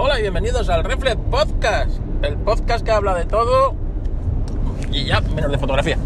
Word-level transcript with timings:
Hola 0.00 0.16
y 0.20 0.22
bienvenidos 0.22 0.68
al 0.68 0.84
Reflex 0.84 1.16
Podcast, 1.28 1.98
el 2.22 2.36
podcast 2.36 2.84
que 2.84 2.92
habla 2.92 3.16
de 3.16 3.24
todo 3.24 3.74
y 4.92 5.06
ya, 5.06 5.20
menos 5.20 5.50
de 5.50 5.58
fotografía. 5.58 5.98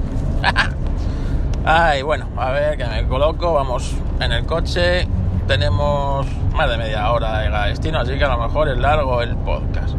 Ay, 1.67 2.00
bueno, 2.00 2.26
a 2.39 2.52
ver 2.52 2.78
que 2.78 2.86
me 2.86 3.07
coloco, 3.07 3.52
vamos 3.52 3.94
en 4.18 4.33
el 4.33 4.47
coche, 4.47 5.07
tenemos 5.47 6.26
más 6.55 6.70
de 6.70 6.78
media 6.78 7.13
hora 7.13 7.41
de 7.41 7.68
destino, 7.68 7.99
así 7.99 8.16
que 8.16 8.25
a 8.25 8.29
lo 8.29 8.39
mejor 8.39 8.70
es 8.70 8.79
largo 8.79 9.20
el 9.20 9.37
podcast. 9.37 9.95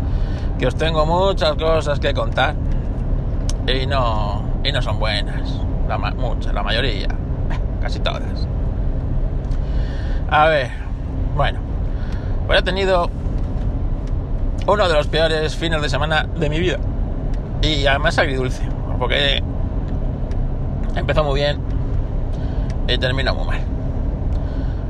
Que 0.58 0.66
os 0.66 0.76
tengo 0.76 1.06
muchas 1.06 1.54
cosas 1.54 2.00
que 2.00 2.16
contar 2.16 2.56
y 3.68 3.86
no, 3.86 4.44
y 4.64 4.72
no 4.72 4.82
son 4.82 4.98
buenas, 4.98 5.52
muchas, 6.18 6.52
la 6.52 6.64
mayoría, 6.64 7.10
casi 7.80 8.00
todas. 8.00 8.48
A 10.32 10.48
ver, 10.48 10.72
bueno, 11.36 11.60
pues 12.48 12.60
he 12.60 12.64
tenido 12.64 13.12
uno 14.66 14.88
de 14.88 14.94
los 14.94 15.08
peores 15.08 15.56
fines 15.56 15.82
de 15.82 15.90
semana 15.90 16.26
de 16.36 16.50
mi 16.50 16.60
vida. 16.60 16.78
Y 17.62 17.86
además 17.86 18.18
agridulce, 18.18 18.64
porque 19.00 19.42
empezó 20.96 21.24
muy 21.24 21.40
bien 21.40 21.60
y 22.88 22.98
terminó 22.98 23.36
muy 23.36 23.48
mal. 23.48 23.62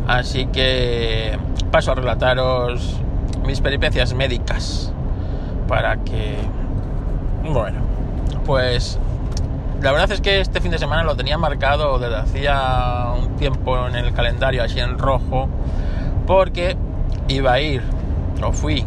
Así 0.07 0.47
que 0.47 1.37
paso 1.71 1.91
a 1.91 1.95
relataros 1.95 2.99
mis 3.45 3.61
peripecias 3.61 4.13
médicas 4.13 4.91
para 5.67 5.97
que, 5.97 6.35
bueno, 7.43 7.79
pues 8.45 8.99
la 9.81 9.91
verdad 9.91 10.11
es 10.11 10.21
que 10.21 10.39
este 10.39 10.61
fin 10.61 10.71
de 10.71 10.77
semana 10.77 11.03
lo 11.03 11.15
tenía 11.15 11.37
marcado 11.37 11.99
desde 11.99 12.15
hacía 12.15 13.07
un 13.17 13.35
tiempo 13.35 13.87
en 13.87 13.95
el 13.95 14.13
calendario 14.13 14.63
así 14.63 14.79
en 14.79 14.97
rojo 14.97 15.49
porque 16.25 16.77
iba 17.27 17.53
a 17.53 17.59
ir 17.59 17.81
o 18.41 18.51
fui 18.53 18.85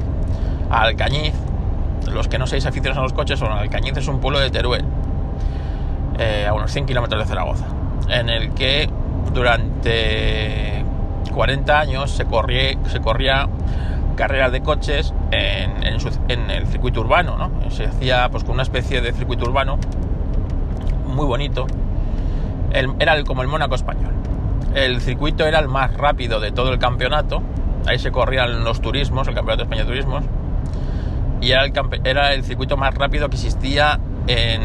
Alcañiz. 0.71 1.35
Los 2.11 2.29
que 2.29 2.39
no 2.39 2.47
seáis 2.47 2.67
aficionados 2.67 2.99
a 2.99 3.03
los 3.03 3.13
coches, 3.13 3.39
son 3.39 3.53
Alcañiz 3.53 3.97
es 3.97 4.09
un 4.09 4.21
pueblo 4.21 4.39
de 4.39 4.51
Teruel, 4.51 4.85
eh, 6.19 6.47
a 6.49 6.55
unos 6.55 6.71
100 6.73 6.87
kilómetros 6.87 7.23
de 7.23 7.29
Zaragoza, 7.29 7.67
en 8.09 8.29
el 8.29 8.55
que 8.55 8.89
durante 9.33 10.85
40 11.35 11.79
años 11.79 12.11
se 12.11 12.25
corría, 12.25 12.79
se 12.87 13.01
corría 13.01 13.49
carreras 14.15 14.53
de 14.53 14.63
coches 14.63 15.13
en, 15.31 15.83
el 15.83 16.67
circuito 16.69 17.01
urbano, 17.01 17.37
¿no? 17.37 17.71
Se 17.71 17.87
hacía 17.87 18.29
pues 18.31 18.45
con 18.45 18.55
una 18.55 18.63
especie 18.63 19.01
de 19.01 19.13
circuito 19.13 19.45
urbano 19.45 19.79
muy 21.07 21.27
bonito. 21.27 21.67
era 22.71 23.23
como 23.25 23.43
el 23.43 23.49
Mónaco 23.49 23.75
español. 23.75 24.13
El 24.75 25.01
circuito 25.01 25.45
era 25.47 25.59
el 25.59 25.69
más 25.69 25.95
rápido 25.95 26.41
de 26.41 26.53
todo 26.53 26.73
el 26.73 26.79
campeonato. 26.79 27.43
Ahí 27.87 27.99
se 27.99 28.11
corrían 28.11 28.65
los 28.65 28.81
turismos, 28.81 29.29
el 29.29 29.35
Campeonato 29.35 29.59
de 29.59 29.65
España 29.65 29.83
de 29.83 29.89
Turismos 29.89 30.25
y 31.41 31.51
era 31.51 31.65
el, 31.65 31.73
era 32.05 32.33
el 32.33 32.45
circuito 32.45 32.77
más 32.77 32.95
rápido 32.95 33.29
que 33.29 33.37
existía 33.37 34.01
en, 34.27 34.63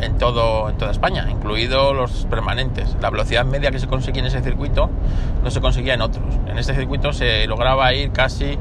en, 0.00 0.18
todo, 0.18 0.68
en 0.68 0.76
toda 0.76 0.90
España, 0.90 1.26
incluidos 1.30 1.94
los 1.94 2.26
permanentes. 2.26 2.96
La 3.00 3.10
velocidad 3.10 3.44
media 3.44 3.70
que 3.70 3.78
se 3.78 3.86
conseguía 3.86 4.20
en 4.20 4.26
ese 4.26 4.42
circuito 4.42 4.90
no 5.42 5.50
se 5.50 5.60
conseguía 5.60 5.94
en 5.94 6.02
otros. 6.02 6.24
En 6.46 6.58
este 6.58 6.74
circuito 6.74 7.12
se 7.12 7.46
lograba 7.46 7.92
ir 7.94 8.12
casi 8.12 8.58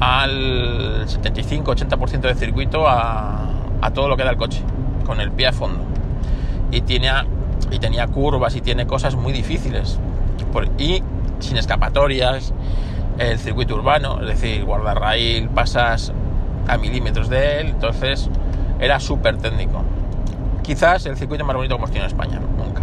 al 0.00 1.06
75-80% 1.06 2.20
del 2.20 2.36
circuito 2.36 2.86
a, 2.88 3.48
a, 3.80 3.90
todo 3.92 4.08
lo 4.08 4.16
que 4.16 4.24
da 4.24 4.30
el 4.30 4.36
coche, 4.36 4.62
con 5.06 5.20
el 5.20 5.30
pie 5.30 5.48
a 5.48 5.52
fondo. 5.52 5.84
Y, 6.70 6.80
tenía, 6.80 7.26
y 7.70 7.78
tenía 7.78 8.06
curvas 8.08 8.56
y 8.56 8.60
tiene 8.60 8.86
cosas 8.86 9.14
muy 9.14 9.32
difíciles. 9.32 9.98
y 10.78 11.02
sin 11.40 11.56
escapatorias, 11.56 12.52
el 13.18 13.38
circuito 13.38 13.74
urbano, 13.74 14.20
es 14.20 14.26
decir, 14.26 14.64
guardarraíl, 14.64 15.48
pasas 15.48 16.12
a 16.68 16.76
milímetros 16.76 17.28
de 17.28 17.60
él, 17.60 17.68
entonces 17.68 18.28
era 18.78 19.00
súper 19.00 19.38
técnico. 19.38 19.82
Quizás 20.62 21.06
el 21.06 21.16
circuito 21.16 21.44
más 21.44 21.56
bonito 21.56 21.76
que 21.76 21.78
hemos 21.78 21.90
tenido 21.90 22.06
en 22.06 22.10
España, 22.10 22.40
nunca. 22.56 22.82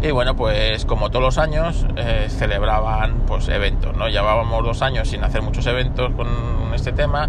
Y 0.00 0.10
bueno, 0.12 0.36
pues 0.36 0.84
como 0.84 1.10
todos 1.10 1.24
los 1.24 1.38
años 1.38 1.84
eh, 1.96 2.26
celebraban 2.28 3.22
pues 3.26 3.48
eventos, 3.48 3.96
¿no? 3.96 4.08
Llevábamos 4.08 4.64
dos 4.64 4.82
años 4.82 5.08
sin 5.08 5.24
hacer 5.24 5.42
muchos 5.42 5.66
eventos 5.66 6.12
con 6.14 6.28
este 6.72 6.92
tema 6.92 7.28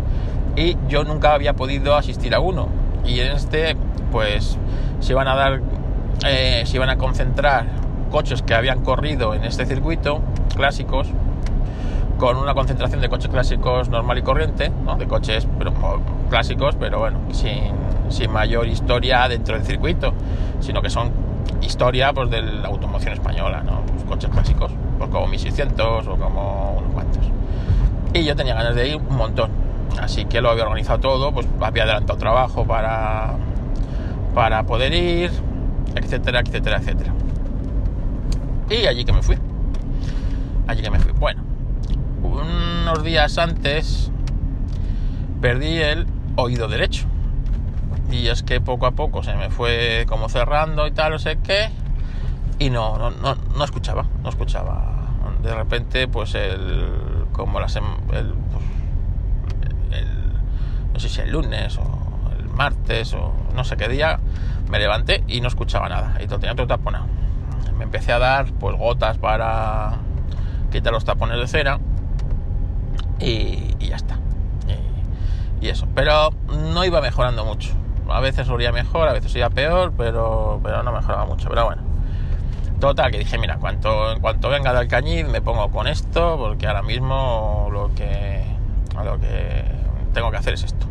y 0.56 0.78
yo 0.88 1.04
nunca 1.04 1.34
había 1.34 1.54
podido 1.54 1.96
asistir 1.96 2.36
a 2.36 2.40
uno. 2.40 2.68
Y 3.06 3.22
en 3.22 3.32
este, 3.32 3.76
pues 4.12 4.58
se 5.00 5.14
iban 5.14 5.28
a 5.28 5.36
dar, 5.36 5.62
eh, 6.28 6.64
se 6.66 6.76
iban 6.76 6.90
a 6.90 6.98
concentrar 6.98 7.66
coches 8.12 8.42
que 8.42 8.54
habían 8.54 8.84
corrido 8.84 9.34
en 9.34 9.46
este 9.46 9.66
circuito, 9.66 10.22
clásicos, 10.56 11.08
con 12.20 12.36
una 12.36 12.54
concentración 12.54 13.00
de 13.00 13.08
coches 13.08 13.32
clásicos 13.32 13.88
normal 13.88 14.18
y 14.18 14.22
corriente, 14.22 14.70
de 14.98 15.08
coches 15.08 15.48
pero, 15.58 15.74
clásicos, 16.30 16.76
pero 16.76 17.00
bueno, 17.00 17.20
sin, 17.32 18.30
mayor 18.30 18.68
historia 18.68 19.28
dentro 19.30 19.56
del 19.56 19.66
circuito, 19.66 20.14
sino 20.60 20.82
que 20.82 20.90
son 20.90 21.12
historia 21.62 22.12
pues, 22.12 22.30
de 22.30 22.42
la 22.42 22.68
automoción 22.68 23.14
española, 23.14 23.64
¿no? 23.64 23.84
Pues, 23.86 24.04
coches 24.04 24.30
clásicos, 24.32 24.72
pues, 24.98 25.10
como 25.10 25.28
1600 25.28 26.08
o 26.08 26.18
como 26.18 26.76
unos 26.80 26.94
cuantos. 26.94 27.24
Y 28.14 28.26
yo 28.26 28.36
tenía 28.36 28.54
ganas 28.54 28.76
de 28.76 28.90
ir 28.90 28.98
un 28.98 29.16
montón, 29.16 29.50
así 30.02 30.26
que 30.26 30.42
lo 30.42 30.50
había 30.50 30.64
organizado 30.64 31.00
todo, 31.00 31.32
pues 31.32 31.48
había 31.62 31.84
adelantado 31.84 32.20
trabajo 32.20 32.66
para, 32.66 33.36
para 34.36 34.64
poder 34.64 34.94
ir, 34.94 35.32
etcétera, 35.96 36.42
etcétera, 36.42 36.80
etcétera. 36.80 37.14
Y 38.70 38.88
allí 38.88 39.06
que 39.06 39.14
me 39.14 39.22
fui. 39.22 39.38
Allí 40.68 40.82
que 40.82 40.92
me 40.92 41.00
fui. 41.00 41.12
Bueno, 41.14 41.49
unos 42.22 43.04
días 43.04 43.38
antes 43.38 44.12
perdí 45.42 45.78
el 45.78 46.08
oído 46.36 46.68
derecho. 46.68 47.06
Y 48.12 48.28
es 48.28 48.44
que 48.44 48.60
poco 48.60 48.86
a 48.86 48.92
poco 48.92 49.24
se 49.24 49.36
me 49.36 49.50
fue 49.50 50.06
como 50.08 50.30
cerrando 50.30 50.88
y 50.88 50.92
tal, 50.92 51.12
no 51.12 51.20
sé 51.20 51.38
qué. 51.44 51.70
Y 52.58 52.70
no, 52.70 52.98
no, 52.98 53.12
no, 53.12 53.64
escuchaba, 53.64 54.06
no 54.24 54.30
escuchaba. 54.30 54.96
De 55.44 55.54
repente, 55.54 56.08
pues 56.08 56.36
el. 56.36 57.26
como 57.32 57.60
las. 57.60 57.76
El, 57.76 57.84
pues, 58.12 58.22
el, 59.92 60.34
no 60.92 61.00
sé 61.00 61.08
si 61.08 61.22
el 61.22 61.32
lunes 61.32 61.78
o 61.78 62.32
el 62.38 62.50
martes 62.50 63.14
o 63.14 63.34
no 63.56 63.64
sé 63.64 63.78
qué 63.78 63.88
día, 63.88 64.20
me 64.70 64.80
levanté 64.80 65.24
y 65.28 65.40
no 65.40 65.48
escuchaba 65.48 65.88
nada. 65.88 66.18
Y 66.22 66.28
todo 66.28 66.40
tenía 66.40 66.56
todo 66.56 66.68
taponado. 66.68 67.06
Me 67.78 67.86
empecé 67.86 68.12
a 68.12 68.20
dar 68.20 68.52
pues 68.54 68.76
gotas 68.76 69.18
para 69.20 70.00
quitar 70.72 70.92
los 70.92 71.06
tapones 71.06 71.40
de 71.40 71.48
cera 71.48 71.80
y, 73.20 73.76
ya 73.80 73.96
está. 73.96 74.20
Y, 75.62 75.68
eso. 75.68 75.88
Pero 75.94 76.30
no 76.74 76.86
iba 76.86 77.02
mejorando 77.02 77.46
mucho. 77.46 77.74
A 78.10 78.22
veces 78.22 78.48
olía 78.50 78.72
mejor, 78.72 79.08
a 79.08 79.14
veces 79.14 79.36
iba 79.36 79.50
peor, 79.50 79.94
pero, 79.96 80.60
pero 80.64 80.84
no 80.84 80.92
mejoraba 80.92 81.26
mucho. 81.26 81.50
Pero 81.50 81.66
bueno. 81.66 81.84
Total, 82.80 83.12
que 83.12 83.20
dije, 83.20 83.38
mira, 83.38 83.58
cuanto, 83.58 84.14
en 84.14 84.22
cuanto 84.22 84.48
venga 84.48 84.74
del 84.74 84.88
cañiz 84.88 85.28
me 85.28 85.42
pongo 85.42 85.70
con 85.70 85.86
esto, 85.86 86.38
porque 86.38 86.66
ahora 86.66 86.82
mismo 86.82 87.68
lo 87.74 87.94
que, 87.94 88.42
lo 89.04 89.20
que 89.20 89.66
tengo 90.14 90.32
que 90.32 90.38
hacer 90.38 90.54
es 90.54 90.64
esto. 90.64 90.88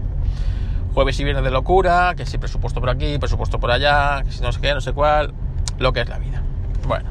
Jueves 0.92 1.18
y 1.18 1.24
viernes 1.24 1.44
de 1.44 1.50
locura, 1.50 2.12
que 2.14 2.26
si 2.26 2.36
presupuesto 2.36 2.80
por 2.80 2.90
aquí, 2.90 3.18
presupuesto 3.18 3.58
por 3.58 3.70
allá, 3.70 4.22
que 4.22 4.32
si 4.32 4.42
no 4.42 4.52
sé 4.52 4.60
qué, 4.60 4.74
no 4.74 4.82
sé 4.82 4.92
cuál, 4.92 5.32
lo 5.78 5.94
que 5.94 6.02
es 6.02 6.08
la 6.10 6.18
vida. 6.18 6.42
Bueno, 6.86 7.08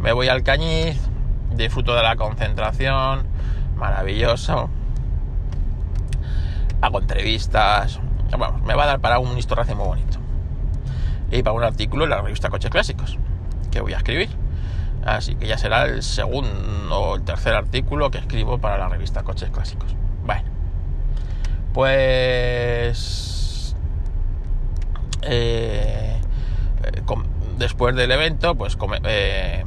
me 0.00 0.12
voy 0.12 0.28
al 0.28 0.42
cañiz, 0.42 0.98
disfruto 1.54 1.94
de 1.94 2.02
la 2.02 2.16
concentración, 2.16 3.26
maravilloso. 3.76 4.70
Hago 6.80 7.00
entrevistas. 7.00 8.00
Vamos, 8.36 8.62
me 8.62 8.74
va 8.74 8.84
a 8.84 8.86
dar 8.86 9.00
para 9.00 9.18
un 9.18 9.36
historiaje 9.38 9.74
muy 9.74 9.86
bonito. 9.86 10.18
Y 11.30 11.42
para 11.42 11.54
un 11.54 11.64
artículo 11.64 12.04
en 12.04 12.10
la 12.10 12.22
revista 12.22 12.50
Coches 12.50 12.70
Clásicos, 12.70 13.18
que 13.70 13.80
voy 13.80 13.94
a 13.94 13.98
escribir. 13.98 14.30
Así 15.04 15.36
que 15.36 15.46
ya 15.46 15.58
será 15.58 15.84
el 15.84 16.02
segundo 16.02 17.00
o 17.00 17.16
el 17.16 17.22
tercer 17.22 17.54
artículo 17.54 18.10
que 18.10 18.18
escribo 18.18 18.58
para 18.58 18.78
la 18.78 18.88
revista 18.88 19.22
Coches 19.22 19.50
Clásicos. 19.50 19.94
Bueno, 20.24 20.48
pues 21.72 23.76
eh, 25.22 26.20
después 27.58 27.94
del 27.94 28.10
evento, 28.12 28.54
pues 28.54 28.78
eh, 29.04 29.64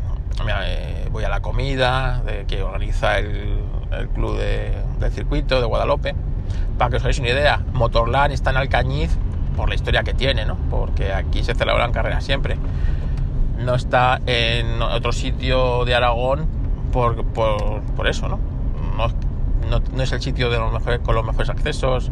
voy 1.11 1.23
a 1.23 1.29
la 1.29 1.41
comida 1.41 2.21
de, 2.25 2.45
que 2.45 2.61
organiza 2.63 3.17
el, 3.17 3.59
club 4.13 4.37
de, 4.37 4.73
del 4.99 5.11
circuito 5.11 5.59
de 5.59 5.65
Guadalupe. 5.65 6.15
Para 6.77 6.89
que 6.89 6.97
os 6.97 7.03
hagáis 7.03 7.19
una 7.19 7.29
idea, 7.29 7.63
Motorland 7.73 8.33
está 8.33 8.51
en 8.51 8.57
Alcañiz 8.57 9.11
por 9.55 9.69
la 9.69 9.75
historia 9.75 10.03
que 10.03 10.13
tiene, 10.13 10.45
¿no? 10.45 10.55
Porque 10.69 11.13
aquí 11.13 11.43
se 11.43 11.53
celebran 11.53 11.91
carreras 11.91 12.23
siempre. 12.23 12.57
No 13.57 13.75
está 13.75 14.21
en 14.25 14.81
otro 14.81 15.11
sitio 15.11 15.83
de 15.83 15.95
Aragón 15.95 16.47
por, 16.93 17.25
por, 17.25 17.81
por 17.81 18.07
eso, 18.07 18.29
¿no? 18.29 18.39
No, 18.97 19.07
no 19.93 20.03
es 20.03 20.11
el 20.11 20.21
sitio 20.21 20.49
de 20.49 20.57
los 20.57 20.71
mejores, 20.71 20.99
con 20.99 21.15
los 21.15 21.25
mejores 21.25 21.49
accesos, 21.49 22.11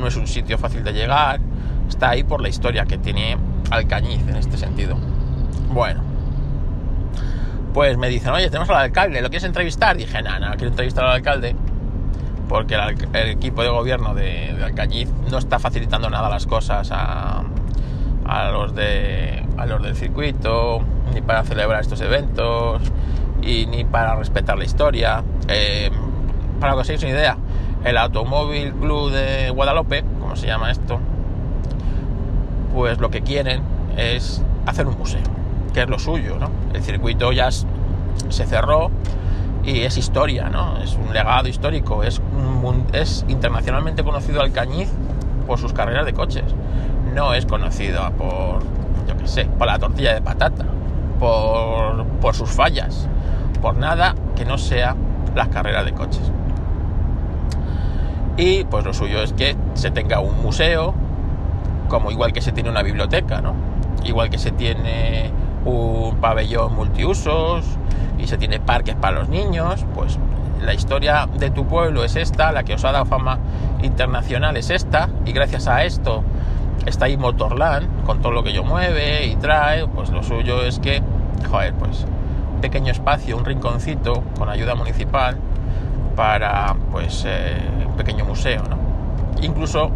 no 0.00 0.06
es 0.06 0.16
un 0.16 0.26
sitio 0.26 0.58
fácil 0.58 0.82
de 0.84 0.92
llegar. 0.92 1.40
Está 1.88 2.10
ahí 2.10 2.22
por 2.22 2.40
la 2.40 2.48
historia 2.48 2.86
que 2.86 2.98
tiene 2.98 3.36
Alcañiz 3.70 4.26
en 4.26 4.36
este 4.36 4.56
sentido. 4.56 4.96
Bueno, 5.72 6.02
pues 7.72 7.96
me 7.96 8.08
dicen, 8.08 8.32
oye, 8.32 8.48
tenemos 8.48 8.70
al 8.70 8.76
alcalde, 8.76 9.20
¿lo 9.20 9.28
quieres 9.28 9.44
entrevistar? 9.44 9.96
Dije, 9.96 10.22
nada, 10.22 10.38
no, 10.38 10.50
quiero 10.52 10.68
entrevistar 10.68 11.04
al 11.04 11.12
alcalde 11.12 11.54
porque 12.48 12.74
el, 12.74 13.28
equipo 13.28 13.62
de 13.62 13.68
gobierno 13.68 14.14
de, 14.14 14.54
de, 14.54 15.08
no 15.30 15.38
está 15.38 15.58
facilitando 15.58 16.08
nada 16.08 16.28
las 16.30 16.46
cosas 16.46 16.90
a, 16.90 17.42
a, 18.24 18.50
los 18.50 18.74
de, 18.74 19.44
a 19.56 19.66
los 19.66 19.82
del 19.82 19.94
circuito, 19.94 20.80
ni 21.14 21.20
para 21.20 21.44
celebrar 21.44 21.82
estos 21.82 22.00
eventos, 22.00 22.80
y 23.42 23.66
ni 23.66 23.84
para 23.84 24.16
respetar 24.16 24.58
la 24.58 24.64
historia. 24.64 25.22
Eh, 25.48 25.90
para 26.58 26.72
que 26.72 26.80
os 26.80 26.88
hagáis 26.88 27.02
una 27.02 27.12
idea, 27.12 27.36
el 27.84 27.96
Automóvil 27.98 28.72
Club 28.72 29.12
de 29.12 29.50
Guadalupe, 29.50 30.04
como 30.20 30.34
se 30.34 30.46
llama 30.46 30.70
esto, 30.70 30.98
pues 32.74 32.98
lo 32.98 33.10
que 33.10 33.22
quieren 33.22 33.62
es 33.96 34.42
hacer 34.66 34.86
un 34.86 34.98
museo, 34.98 35.22
que 35.72 35.82
es 35.82 35.88
lo 35.88 35.98
suyo, 35.98 36.38
¿no? 36.38 36.50
El 36.72 36.82
circuito 36.82 37.32
ya 37.32 37.50
se 37.50 38.46
cerró 38.46 38.90
y 39.64 39.80
es 39.80 39.96
historia, 39.96 40.48
¿no? 40.48 40.78
Es 40.78 40.94
un 40.94 41.12
legado 41.12 41.48
histórico, 41.48 42.02
es, 42.02 42.20
es 42.92 43.24
internacionalmente 43.28 44.02
conocido 44.02 44.40
Alcañiz 44.40 44.90
por 45.46 45.58
sus 45.58 45.72
carreras 45.72 46.06
de 46.06 46.12
coches, 46.12 46.44
no 47.14 47.34
es 47.34 47.46
conocido 47.46 48.10
por, 48.12 48.62
yo 49.06 49.16
qué 49.18 49.26
sé, 49.26 49.44
por 49.44 49.66
la 49.66 49.78
tortilla 49.78 50.14
de 50.14 50.22
patata, 50.22 50.64
por, 51.18 52.04
por 52.20 52.34
sus 52.34 52.50
fallas, 52.50 53.08
por 53.60 53.76
nada 53.76 54.14
que 54.36 54.44
no 54.44 54.58
sea 54.58 54.96
las 55.34 55.48
carreras 55.48 55.84
de 55.84 55.92
coches. 55.92 56.32
Y 58.36 58.64
pues 58.64 58.84
lo 58.84 58.94
suyo 58.94 59.22
es 59.22 59.32
que 59.32 59.56
se 59.74 59.90
tenga 59.90 60.20
un 60.20 60.40
museo, 60.40 60.94
como 61.88 62.10
igual 62.10 62.32
que 62.32 62.40
se 62.40 62.52
tiene 62.52 62.70
una 62.70 62.82
biblioteca, 62.82 63.40
¿no? 63.40 63.54
Igual 64.04 64.30
que 64.30 64.38
se 64.38 64.52
tiene 64.52 65.32
un 65.68 66.16
pabellón 66.16 66.74
multiusos 66.74 67.64
y 68.18 68.26
se 68.26 68.38
tiene 68.38 68.60
parques 68.60 68.96
para 68.96 69.20
los 69.20 69.28
niños, 69.28 69.84
pues 69.94 70.18
la 70.60 70.74
historia 70.74 71.28
de 71.38 71.50
tu 71.50 71.66
pueblo 71.66 72.04
es 72.04 72.16
esta, 72.16 72.52
la 72.52 72.64
que 72.64 72.74
os 72.74 72.84
ha 72.84 72.92
dado 72.92 73.04
fama 73.04 73.38
internacional 73.82 74.56
es 74.56 74.70
esta, 74.70 75.08
y 75.24 75.32
gracias 75.32 75.68
a 75.68 75.84
esto 75.84 76.24
está 76.86 77.06
ahí 77.06 77.16
Motorland, 77.16 78.04
con 78.04 78.20
todo 78.20 78.32
lo 78.32 78.42
que 78.42 78.52
yo 78.52 78.64
mueve 78.64 79.26
y 79.26 79.36
trae, 79.36 79.86
pues 79.86 80.10
lo 80.10 80.22
suyo 80.22 80.62
es 80.62 80.78
que, 80.78 81.02
joder, 81.50 81.74
pues 81.74 82.06
un 82.54 82.60
pequeño 82.60 82.90
espacio, 82.90 83.36
un 83.36 83.44
rinconcito 83.44 84.24
con 84.38 84.48
ayuda 84.48 84.74
municipal 84.74 85.36
para, 86.16 86.74
pues, 86.90 87.24
eh, 87.26 87.56
un 87.86 87.96
pequeño 87.96 88.24
museo, 88.24 88.62
¿no? 88.68 88.76
Incluso 89.42 89.90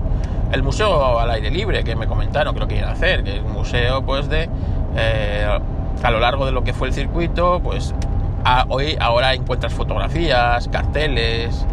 el 0.52 0.62
museo 0.62 1.18
al 1.18 1.30
aire 1.30 1.50
libre 1.50 1.82
que 1.82 1.96
me 1.96 2.06
comentaron 2.06 2.54
que 2.54 2.60
lo 2.60 2.68
quieren 2.68 2.88
hacer, 2.88 3.24
que 3.24 3.36
es 3.36 3.42
un 3.42 3.52
museo 3.52 4.02
pues 4.02 4.28
de 4.28 4.48
eh, 4.96 5.46
a 6.02 6.10
lo 6.10 6.20
largo 6.20 6.46
de 6.46 6.52
lo 6.52 6.64
que 6.64 6.72
fue 6.72 6.88
el 6.88 6.94
circuito, 6.94 7.60
pues 7.62 7.94
hoy 8.68 8.96
ahora 9.00 9.34
encuentras 9.34 9.72
fotografías, 9.72 10.68
carteles, 10.68 11.64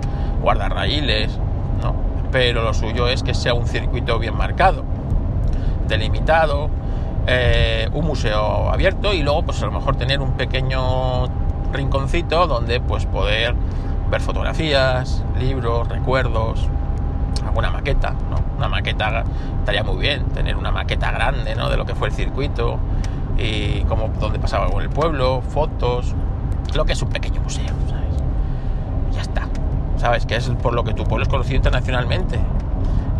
guardarraíles, 0.41 1.37
¿no? 1.81 1.95
Pero 2.31 2.61
lo 2.63 2.73
suyo 2.73 3.07
es 3.07 3.23
que 3.23 3.33
sea 3.33 3.53
un 3.53 3.67
circuito 3.67 4.19
bien 4.19 4.37
marcado, 4.37 4.83
delimitado, 5.87 6.69
eh, 7.27 7.89
un 7.93 8.05
museo 8.05 8.69
abierto 8.69 9.13
y 9.13 9.23
luego 9.23 9.43
pues 9.43 9.61
a 9.61 9.65
lo 9.65 9.71
mejor 9.71 9.95
tener 9.95 10.21
un 10.21 10.33
pequeño 10.33 11.27
rinconcito 11.71 12.47
donde 12.47 12.79
pues 12.79 13.05
poder 13.05 13.55
ver 14.09 14.21
fotografías, 14.21 15.23
libros, 15.39 15.87
recuerdos, 15.87 16.67
alguna 17.45 17.71
maqueta, 17.71 18.11
¿no? 18.29 18.37
Una 18.57 18.67
maqueta 18.67 19.23
estaría 19.59 19.83
muy 19.83 19.97
bien, 19.97 20.25
tener 20.29 20.55
una 20.55 20.71
maqueta 20.71 21.11
grande, 21.11 21.55
¿no? 21.55 21.69
De 21.69 21.77
lo 21.77 21.85
que 21.85 21.95
fue 21.95 22.09
el 22.09 22.13
circuito 22.13 22.79
y 23.37 23.81
cómo, 23.81 24.09
dónde 24.19 24.39
pasaba 24.39 24.67
con 24.69 24.81
el 24.81 24.89
pueblo, 24.89 25.41
fotos, 25.41 26.13
lo 26.73 26.85
que 26.85 26.93
es 26.93 27.01
un 27.01 27.09
pequeño 27.09 27.41
museo, 27.41 27.73
¿sabes? 27.89 28.23
ya 29.13 29.21
está, 29.21 29.47
¿sabes? 29.97 30.25
Que 30.25 30.35
es 30.35 30.49
por 30.49 30.73
lo 30.73 30.83
que 30.83 30.93
tu 30.93 31.03
pueblo 31.05 31.23
es 31.23 31.29
conocido 31.29 31.57
internacionalmente 31.57 32.39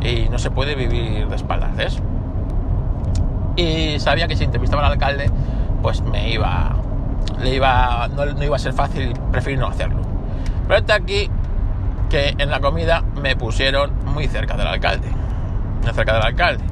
y 0.02 0.30
no 0.30 0.38
se 0.38 0.52
puede 0.52 0.76
vivir 0.76 1.28
de 1.28 1.36
espaldas 1.36 1.76
de 1.78 1.86
eso. 1.86 2.02
Y 3.56 4.00
sabía 4.00 4.28
que 4.28 4.36
si 4.36 4.44
entrevistaba 4.44 4.86
al 4.86 4.94
alcalde, 4.94 5.30
pues 5.82 6.02
me 6.02 6.32
iba, 6.32 6.76
le 7.42 7.56
iba, 7.56 8.08
no, 8.10 8.44
iba 8.44 8.56
a 8.56 8.60
ser 8.60 8.74
fácil, 8.74 9.14
preferí 9.32 9.58
no 9.58 9.68
hacerlo. 9.68 10.02
Pero 10.68 10.80
está 10.80 10.96
aquí 10.96 11.30
que 12.10 12.36
en 12.38 12.50
la 12.50 12.60
comida 12.60 13.04
me 13.22 13.36
pusieron 13.36 13.92
muy 14.10 14.28
cerca 14.28 14.56
del 14.58 14.68
alcalde, 14.68 15.08
muy 15.84 15.94
cerca 15.94 16.14
del 16.14 16.24
alcalde. 16.24 16.64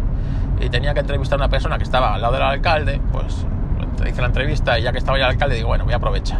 Y 0.60 0.69
tenía 0.69 0.94
que 0.94 1.01
entrevistar 1.01 1.39
a 1.39 1.44
una 1.44 1.50
persona 1.50 1.78
que 1.78 1.84
estaba 1.84 2.16
al 2.16 2.22
lado 2.22 2.34
del 2.34 2.44
alcalde, 2.44 3.00
pues 3.12 3.45
hice 4.06 4.22
la 4.22 4.28
entrevista 4.28 4.78
y 4.78 4.84
ya 4.84 4.92
que 4.92 4.98
estaba 4.98 5.18
ya 5.18 5.25
el 5.25 5.31
alcalde 5.31 5.56
digo, 5.56 5.68
bueno, 5.68 5.86
voy 5.86 5.94
a 5.94 5.98
aprovechar 5.98 6.39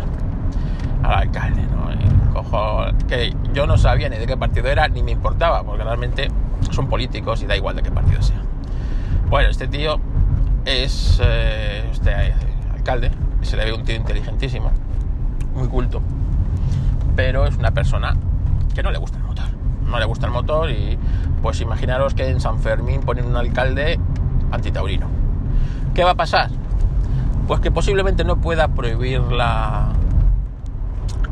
al 1.04 1.14
alcalde, 1.14 1.62
¿no? 1.64 1.88
Cojo 2.34 2.86
que 3.08 3.34
yo 3.54 3.66
no 3.66 3.78
sabía 3.78 4.10
ni 4.10 4.18
de 4.18 4.28
qué 4.28 4.38
partido 4.38 4.68
era 4.68 4.88
ni 4.88 5.02
me 5.02 5.12
importaba, 5.12 5.64
porque 5.64 5.84
realmente 5.84 6.28
son 6.72 6.88
políticos 6.88 7.42
y 7.42 7.48
da 7.48 7.56
igual 7.56 7.76
de 7.76 7.82
qué 7.82 7.92
partido 7.92 8.22
sea. 8.22 8.42
Bueno, 9.30 9.50
este 9.50 9.68
tío 9.68 10.00
es 10.66 11.20
eh, 11.24 11.90
este 11.92 12.12
eh, 12.12 12.34
alcalde, 12.74 13.12
se 13.42 13.58
le 13.58 13.66
ve 13.66 13.74
un 13.74 13.84
tío 13.84 13.96
inteligentísimo, 13.96 14.72
muy 15.56 15.68
culto, 15.68 16.02
pero 17.16 17.46
es 17.46 17.58
una 17.58 17.72
persona 17.72 18.16
que 18.76 18.84
no 18.84 18.92
le 18.92 19.00
gusta. 19.00 19.18
No 19.90 20.00
le 20.00 20.06
gusta 20.06 20.26
el 20.26 20.32
motor 20.32 20.70
y 20.70 20.98
pues 21.42 21.62
imaginaros 21.62 22.14
que 22.14 22.30
en 22.30 22.40
San 22.40 22.60
Fermín 22.60 23.02
ponen 23.02 23.26
un 23.26 23.36
alcalde 23.36 24.00
antitaurino. 24.52 25.08
¿Qué 25.94 26.04
va 26.04 26.12
a 26.12 26.16
pasar? 26.16 26.50
Pues 27.48 27.60
que 27.60 27.72
posiblemente 27.72 28.24
no 28.24 28.38
pueda 28.38 28.68
prohibir 28.68 29.22
la... 29.22 29.90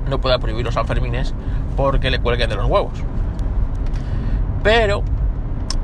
No 0.10 0.20
pueda 0.22 0.40
prohibir 0.40 0.64
los 0.64 0.76
Sanfermines 0.76 1.34
porque 1.76 2.12
le 2.12 2.20
cuelguen 2.20 2.50
de 2.50 2.56
los 2.56 2.66
huevos. 2.66 2.94
Pero 4.64 5.04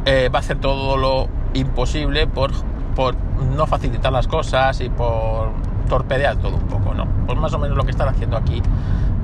eh, 0.06 0.30
va 0.34 0.40
a 0.40 0.42
hacer 0.42 0.60
todo 0.60 0.96
lo 0.96 1.28
imposible 1.54 2.28
por, 2.28 2.52
por 2.96 3.16
no 3.56 3.66
facilitar 3.66 4.12
las 4.14 4.28
cosas 4.28 4.80
y 4.82 4.90
por 4.90 5.50
torpedear 5.90 6.38
todo 6.38 6.56
un 6.56 6.68
poco, 6.68 6.94
¿no? 6.94 7.08
Pues 7.26 7.38
más 7.38 7.54
o 7.54 7.60
menos 7.60 7.76
lo 7.76 7.84
que 7.84 7.92
están 7.92 8.08
haciendo 8.08 8.38
aquí 8.38 8.62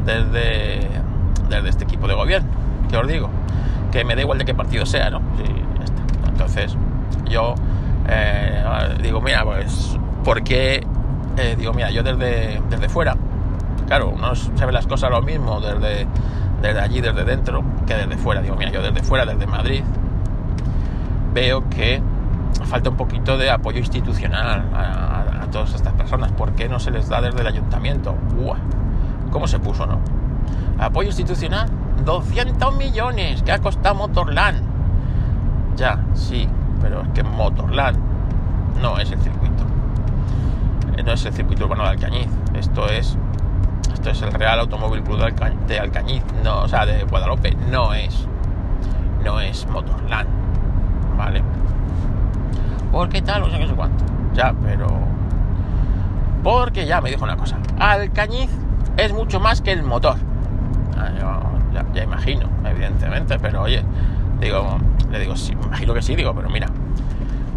desde 0.03 0.89
desde 1.49 1.69
este 1.69 1.83
equipo 1.85 2.07
de 2.07 2.13
gobierno, 2.13 2.49
que 2.89 2.98
os 2.98 3.07
digo, 3.07 3.30
que 3.92 4.04
me 4.04 4.16
da 4.16 4.22
igual 4.22 4.38
de 4.38 4.45
qué 4.45 4.54
partido 4.54 4.86
sea, 4.86 5.10
¿no? 5.10 5.22
Entonces, 6.28 6.75
yo 7.30 7.56
eh, 8.07 8.63
digo, 9.01 9.22
mira, 9.22 9.44
pues, 9.44 9.98
¿por 10.24 10.44
qué? 10.44 10.86
Eh, 11.38 11.56
digo, 11.57 11.74
mira, 11.74 11.92
yo 11.92 12.04
desde, 12.04 12.62
desde 12.69 12.89
fuera, 12.89 13.16
claro, 13.88 14.10
uno 14.10 14.36
se 14.36 14.66
ve 14.66 14.72
las 14.72 14.88
cosas 14.88 15.10
lo 15.10 15.22
mismo 15.22 15.60
desde, 15.60 16.07
desde 16.62 16.80
allí, 16.80 17.01
desde 17.01 17.24
dentro, 17.24 17.63
que 17.86 17.95
desde 17.95 18.18
fuera. 18.18 18.42
Digo, 18.42 18.56
mira, 18.56 18.72
yo 18.72 18.81
desde 18.81 19.04
fuera, 19.04 19.25
desde 19.25 19.45
Madrid, 19.48 19.83
veo 21.33 21.69
que 21.69 22.02
falta 22.66 22.90
un 22.90 22.97
poquito 22.97 23.38
de 23.38 23.50
apoyo 23.50 23.80
institucional 23.80 24.64
a, 24.73 25.47
todas 25.52 25.73
estas 25.76 25.94
personas. 25.94 26.33
¿Por 26.33 26.52
qué 26.54 26.68
no 26.68 26.78
se 26.78 26.92
les 26.92 27.07
da 27.07 27.21
desde 27.21 27.40
el 27.40 27.47
ayuntamiento? 27.47 28.16
¡Uah! 28.38 28.57
¿Cómo 29.31 29.47
se 29.47 29.59
puso, 29.59 29.85
no? 29.85 30.00
Apoyo 30.78 31.07
institucional, 31.07 31.69
200 32.06 32.75
millones 32.75 33.44
que 33.44 33.51
ha 33.51 33.59
costado 33.59 33.95
Motorland. 33.95 34.61
Ya, 35.75 35.99
sí, 36.13 36.47
pero 36.81 37.01
es 37.01 37.09
que 37.09 37.23
Motorland 37.23 37.97
no 38.81 38.97
es 38.97 39.11
el 39.11 39.19
circuito. 39.19 39.63
Eh, 40.97 41.04
no 41.04 41.11
es 41.11 41.25
el 41.25 41.33
circuito 41.33 41.66
urbano 41.66 41.83
de 41.83 41.89
Alcañiz. 41.89 42.27
Esto 42.54 42.87
es 42.87 43.18
esto 43.94 44.09
es 44.09 44.21
el 44.21 44.31
Real 44.31 44.59
Automóvil 44.59 45.01
Club 45.01 45.19
de 45.68 45.80
Alcañiz, 45.80 46.23
no, 46.44 46.61
o 46.61 46.68
sea, 46.68 46.85
de 46.85 47.04
Guadalupe, 47.06 47.56
no 47.69 47.94
es 47.94 48.27
no 49.23 49.39
es 49.39 49.68
Motorland. 49.68 50.30
¿Vale? 51.18 51.44
¿Por 52.92 53.09
qué 53.09 53.21
tal? 53.21 53.44
O 53.44 53.49
sea, 53.49 53.59
qué 53.59 53.68
sé 53.68 53.73
cuánto. 53.73 54.06
Ya, 54.33 54.54
pero 54.63 54.87
porque 56.44 56.85
ya 56.85 57.01
me 57.01 57.09
dijo 57.09 57.23
una 57.23 57.35
cosa. 57.35 57.57
Alcañiz 57.80 58.49
es 58.97 59.11
mucho 59.13 59.39
más 59.39 59.61
que 59.61 59.71
el 59.71 59.83
motor. 59.83 60.16
Ah, 60.97 61.56
ya, 61.94 62.04
imagino, 62.04 62.50
evidentemente, 62.66 63.40
pero 63.40 63.64
oye, 63.64 63.84
digo, 64.40 64.78
le 65.12 65.19
digo, 65.19 65.36
sí, 65.36 65.54
imagino 65.54 65.94
que 65.94 66.02
sí, 66.02 66.16
digo, 66.16 66.34
pero 66.34 66.50
mira, 66.50 66.68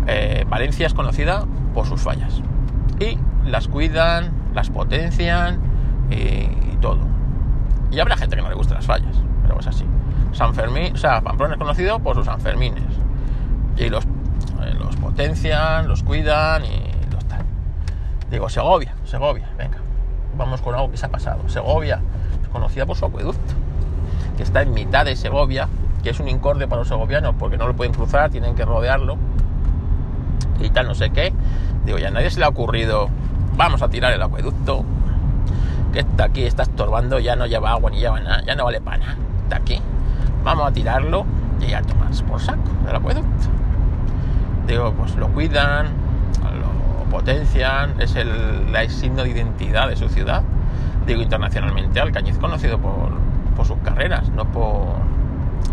eh, 0.07 0.45
Valencia 0.49 0.87
es 0.87 0.95
conocida 0.95 1.45
por 1.75 1.87
sus 1.87 2.01
fallas 2.01 2.43
y 2.99 3.19
las 3.49 3.69
cuidan, 3.69 4.31
las 4.55 4.71
potencian 4.71 5.61
y, 6.11 6.49
todo. 6.81 7.01
Y 7.91 8.01
habrá 8.01 8.17
gente 8.17 8.37
que 8.37 8.43
no 8.43 8.49
le 8.49 8.55
guste 8.55 8.73
las 8.75 8.87
fallas, 8.87 9.17
pero 9.43 9.59
es 9.61 9.67
así. 9.67 9.85
San 10.33 10.55
Fermín, 10.55 10.95
o 10.95 10.97
sea, 10.97 11.21
Pamplona 11.21 11.55
es 11.55 11.59
conocido 11.59 11.99
por 11.99 12.17
sus 12.17 12.25
Sanfermines 12.25 12.85
y 13.77 13.89
los, 13.89 14.05
eh, 14.05 14.75
los 14.79 14.97
potencian, 14.97 15.89
los 15.89 16.03
cuidan 16.03 16.65
y 16.65 17.13
los 17.13 17.25
tal. 17.27 17.45
Digo, 18.31 18.49
Segovia, 18.49 18.95
Segovia, 19.05 19.49
venga, 19.59 19.79
vamos 20.37 20.63
con 20.63 20.75
algo 20.75 20.91
que 20.91 20.97
se 20.97 21.07
ha 21.07 21.11
pasado. 21.11 21.49
Segovia 21.49 22.01
conocida 22.53 22.87
por 22.87 22.97
su 22.97 23.07
acueducto, 23.07 23.55
que 24.41 24.45
está 24.45 24.63
en 24.63 24.73
mitad 24.73 25.05
de 25.05 25.17
Segovia, 25.17 25.69
que 26.03 26.09
es 26.09 26.19
un 26.19 26.27
incorde 26.27 26.67
para 26.67 26.79
los 26.79 26.89
segovianos 26.89 27.35
porque 27.39 27.59
no 27.59 27.67
lo 27.67 27.77
pueden 27.77 27.93
cruzar, 27.93 28.31
tienen 28.31 28.55
que 28.55 28.65
rodearlo 28.65 29.19
y 30.59 30.71
tal, 30.71 30.87
no 30.87 30.95
sé 30.95 31.11
qué. 31.11 31.31
Digo, 31.85 31.99
ya 31.99 32.09
a 32.09 32.11
nadie 32.11 32.31
se 32.31 32.39
le 32.39 32.47
ha 32.47 32.49
ocurrido, 32.49 33.11
vamos 33.59 33.83
a 33.83 33.91
tirar 33.91 34.15
el 34.15 34.23
acueducto, 34.23 34.83
que 35.93 35.99
está 35.99 36.25
aquí, 36.25 36.45
está 36.45 36.63
estorbando, 36.63 37.19
ya 37.19 37.37
no 37.37 37.45
lleva 37.45 37.73
agua 37.73 37.91
ni 37.91 37.99
lleva 37.99 38.19
nada, 38.19 38.43
ya 38.47 38.55
no 38.55 38.65
vale 38.65 38.81
para 38.81 38.97
nada, 38.97 39.17
está 39.43 39.57
aquí. 39.57 39.79
vamos 40.43 40.67
a 40.67 40.73
tirarlo 40.73 41.27
y 41.61 41.75
a 41.75 41.83
tomarse 41.83 42.25
por 42.25 42.41
saco 42.41 42.63
del 42.87 42.97
acueducto. 42.97 43.29
Digo, 44.67 44.95
pues 44.95 45.17
lo 45.17 45.29
cuidan, 45.29 45.89
lo 46.99 47.11
potencian, 47.11 48.01
es 48.01 48.17
el, 48.17 48.73
la 48.73 48.89
signo 48.89 49.23
de 49.23 49.33
identidad 49.33 49.91
de 49.91 49.97
su 49.97 50.09
ciudad. 50.09 50.43
Digo, 51.07 51.21
internacionalmente, 51.21 52.01
Alcañiz 52.01 52.39
conocido 52.39 52.79
por, 52.79 53.20
por 53.61 53.67
sus 53.67 53.77
carreras, 53.85 54.31
no 54.31 54.47
por, 54.47 54.87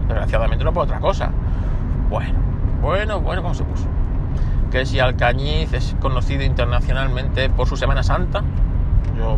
desgraciadamente 0.10 0.66
no 0.66 0.74
por 0.74 0.84
otra 0.84 1.00
cosa. 1.00 1.32
Bueno, 2.10 2.38
bueno, 2.82 3.22
bueno, 3.22 3.42
¿cómo 3.42 3.54
se 3.54 3.64
puso? 3.64 3.86
Que 4.70 4.86
si 4.86 5.00
Alcañiz 5.00 5.72
es 5.72 5.96
conocido 6.02 6.44
internacionalmente 6.44 7.50
por 7.50 7.66
su 7.66 7.78
Semana 7.78 8.04
Santa, 8.04 8.44
yo, 9.18 9.38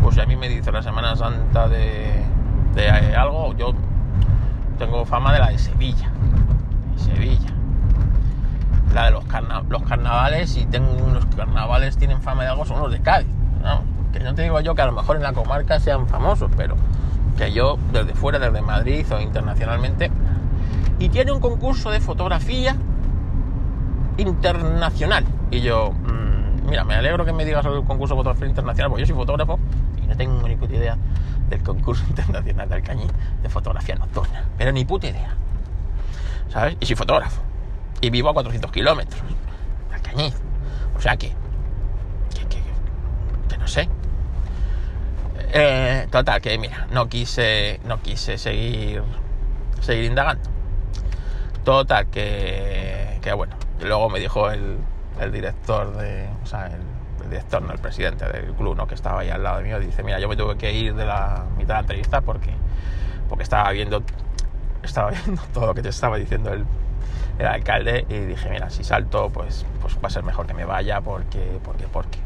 pues 0.00 0.14
si 0.14 0.20
a 0.20 0.26
mí 0.26 0.36
me 0.36 0.48
dice 0.48 0.70
la 0.70 0.84
Semana 0.84 1.16
Santa 1.16 1.66
de, 1.66 2.24
de 2.76 3.16
algo, 3.16 3.56
yo 3.56 3.72
tengo 4.78 5.04
fama 5.04 5.32
de 5.32 5.40
la 5.40 5.48
de 5.48 5.58
Sevilla. 5.58 6.12
Sevilla. 6.94 7.50
La 8.94 9.06
de 9.06 9.10
los, 9.10 9.24
los 9.68 9.82
carnavales, 9.82 10.56
y 10.56 10.64
tengo 10.66 10.92
unos 10.92 11.26
carnavales 11.34 11.96
tienen 11.96 12.22
fama 12.22 12.44
de 12.44 12.50
algo, 12.50 12.64
son 12.64 12.78
los 12.78 12.92
de 12.92 13.00
Cádiz. 13.00 13.34
Que 14.12 14.20
no 14.20 14.34
te 14.34 14.42
digo 14.42 14.60
yo 14.60 14.74
que 14.74 14.82
a 14.82 14.86
lo 14.86 14.92
mejor 14.92 15.16
en 15.16 15.22
la 15.22 15.32
comarca 15.32 15.78
sean 15.80 16.08
famosos, 16.08 16.50
pero 16.56 16.76
que 17.36 17.52
yo 17.52 17.78
desde 17.92 18.14
fuera, 18.14 18.38
desde 18.38 18.60
Madrid 18.60 19.06
o 19.12 19.20
internacionalmente, 19.20 20.10
y 20.98 21.08
tiene 21.08 21.32
un 21.32 21.40
concurso 21.40 21.90
de 21.90 22.00
fotografía 22.00 22.76
internacional. 24.18 25.24
Y 25.50 25.60
yo, 25.60 25.92
mmm, 25.92 26.68
mira, 26.68 26.84
me 26.84 26.94
alegro 26.94 27.24
que 27.24 27.32
me 27.32 27.44
digas 27.44 27.62
sobre 27.62 27.80
el 27.80 27.86
concurso 27.86 28.14
de 28.14 28.18
fotografía 28.18 28.48
internacional, 28.48 28.90
porque 28.90 29.02
yo 29.02 29.06
soy 29.06 29.16
fotógrafo 29.16 29.58
y 30.02 30.06
no 30.06 30.16
tengo 30.16 30.46
ni 30.46 30.56
puta 30.56 30.76
idea 30.76 30.96
del 31.48 31.62
concurso 31.62 32.04
internacional 32.08 32.68
de 32.68 32.74
Alcañí 32.74 33.06
de 33.42 33.48
fotografía 33.48 33.94
nocturna. 33.96 34.44
Pero 34.58 34.72
ni 34.72 34.84
puta 34.84 35.08
idea. 35.08 35.34
¿Sabes? 36.48 36.76
Y 36.80 36.86
soy 36.86 36.96
fotógrafo. 36.96 37.40
Y 38.00 38.10
vivo 38.10 38.28
a 38.28 38.34
400 38.34 38.70
kilómetros 38.72 39.20
de 39.88 39.94
Alcañiz. 39.94 40.34
O 40.96 41.00
sea 41.00 41.16
que, 41.16 41.32
que, 42.34 42.46
que, 42.48 42.62
que 43.48 43.58
no 43.58 43.66
sé. 43.66 43.88
Eh, 45.52 46.06
total, 46.10 46.40
que 46.40 46.56
mira, 46.58 46.86
no 46.92 47.08
quise, 47.08 47.80
no 47.84 48.00
quise 48.00 48.38
seguir, 48.38 49.02
seguir 49.80 50.04
indagando. 50.04 50.48
Total, 51.64 52.06
que, 52.06 53.18
que 53.20 53.32
bueno. 53.32 53.56
Luego 53.80 54.08
me 54.10 54.20
dijo 54.20 54.50
el, 54.50 54.78
el 55.20 55.32
director 55.32 55.96
de, 55.96 56.28
o 56.42 56.46
sea, 56.46 56.66
el, 56.66 56.80
el, 57.24 57.30
director, 57.30 57.62
no 57.62 57.72
el 57.72 57.78
presidente 57.78 58.26
del 58.26 58.52
club, 58.54 58.76
¿no? 58.76 58.86
que 58.86 58.94
estaba 58.94 59.20
ahí 59.20 59.30
al 59.30 59.42
lado 59.42 59.60
mío, 59.62 59.80
dice, 59.80 60.02
mira, 60.02 60.20
yo 60.20 60.28
me 60.28 60.36
tuve 60.36 60.56
que 60.56 60.72
ir 60.72 60.94
de 60.94 61.04
la 61.04 61.46
mitad 61.56 61.68
de 61.68 61.74
la 61.74 61.80
entrevista 61.80 62.20
porque, 62.20 62.52
porque 63.28 63.42
estaba 63.42 63.70
viendo, 63.72 64.02
estaba 64.82 65.10
viendo 65.10 65.42
todo 65.54 65.66
lo 65.66 65.74
que 65.74 65.82
te 65.82 65.88
estaba 65.88 66.16
diciendo 66.16 66.52
el, 66.52 66.64
el 67.38 67.46
alcalde 67.46 68.06
y 68.08 68.18
dije, 68.18 68.50
mira, 68.50 68.70
si 68.70 68.84
salto, 68.84 69.30
pues, 69.30 69.66
pues 69.80 69.96
va 69.96 70.08
a 70.08 70.10
ser 70.10 70.22
mejor 70.22 70.46
que 70.46 70.54
me 70.54 70.64
vaya 70.64 71.00
porque, 71.00 71.58
porque, 71.64 71.86
porque. 71.88 72.18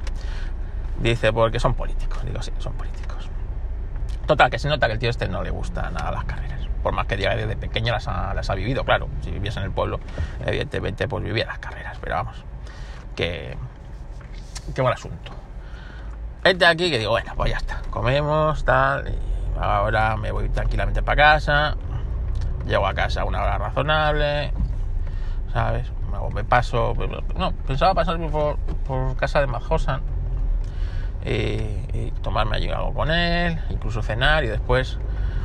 Dice, 1.01 1.33
porque 1.33 1.59
son 1.59 1.75
políticos. 1.75 2.25
Digo, 2.25 2.43
sí, 2.43 2.53
son 2.59 2.73
políticos. 2.75 3.04
Total, 4.27 4.51
que 4.51 4.59
se 4.59 4.69
nota 4.69 4.87
que 4.87 4.95
el 4.95 4.99
tío 4.99 5.11
este 5.11 5.29
no 5.29 5.43
le 5.43 5.51
gusta 5.51 5.91
nada 5.91 6.11
las 6.11 6.25
carreras. 6.25 6.61
Por 6.83 6.93
más 6.95 7.07
que 7.07 7.17
diga 7.17 7.35
desde 7.35 7.57
pequeño 7.57 7.93
las 7.93 8.09
ha, 8.09 8.33
las 8.35 8.49
ha 8.49 8.55
vivido, 8.55 8.85
claro. 8.85 9.09
Si 9.23 9.31
viviese 9.31 9.59
en 9.59 9.67
el 9.67 9.71
pueblo, 9.71 10.01
evidentemente, 10.45 11.09
pues 11.09 11.25
vivía 11.25 11.47
las 11.47 11.59
carreras. 11.59 11.99
Pero 12.01 12.17
vamos, 12.17 12.45
que. 13.17 13.57
Qué 14.75 14.81
buen 14.81 14.95
asunto. 14.95 15.33
Este 16.43 16.65
aquí 16.67 16.91
que 16.91 16.99
digo, 16.99 17.11
bueno, 17.11 17.33
pues 17.37 17.51
ya 17.51 17.59
está. 17.59 17.83
Comemos, 17.91 18.65
tal. 18.65 19.09
Y 19.09 19.19
ahora 19.59 20.17
me 20.17 20.31
voy 20.31 20.49
tranquilamente 20.49 21.03
para 21.03 21.23
casa. 21.23 21.77
Llego 22.67 22.87
a 22.87 22.95
casa 22.95 23.23
a 23.23 23.25
una 23.25 23.43
hora 23.43 23.59
razonable. 23.59 24.53
¿Sabes? 25.53 25.91
Me 26.35 26.45
paso. 26.45 26.95
No, 27.37 27.53
pensaba 27.67 27.93
pasar 27.93 28.19
por, 28.31 28.57
por 28.87 29.17
casa 29.17 29.41
de 29.41 29.47
Majosan 29.47 30.14
y, 31.25 31.29
y, 31.29 32.13
tomarme 32.23 32.57
allí 32.57 32.69
algo 32.71 32.93
con 32.93 33.11
él, 33.11 33.59
incluso 33.71 34.03
cenar 34.03 34.45
y 34.45 34.49
después 34.49 34.99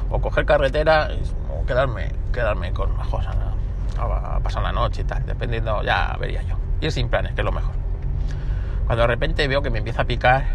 o 0.09 0.19
coger 0.19 0.45
carretera 0.45 1.09
o 1.50 1.65
quedarme, 1.65 2.12
quedarme 2.33 2.74
con 2.74 2.95
Majosan 2.98 3.38
a, 3.98 4.36
a, 4.36 4.39
pasar 4.39 4.63
la 4.63 4.71
noche 4.71 5.01
y 5.01 5.05
tal, 5.05 5.25
dependiendo, 5.25 5.83
ya 5.83 6.15
vería 6.19 6.41
yo. 6.43 6.57
Ir 6.81 6.91
sin 6.91 7.09
planes, 7.09 7.33
que 7.33 7.41
es 7.41 7.45
lo 7.45 7.51
mejor. 7.51 7.75
Cuando 8.86 9.03
de 9.03 9.07
repente 9.07 9.48
veo 9.48 9.62
que 9.62 9.69
me 9.69 9.79
empieza 9.79 10.01
a 10.01 10.05
picar, 10.05 10.45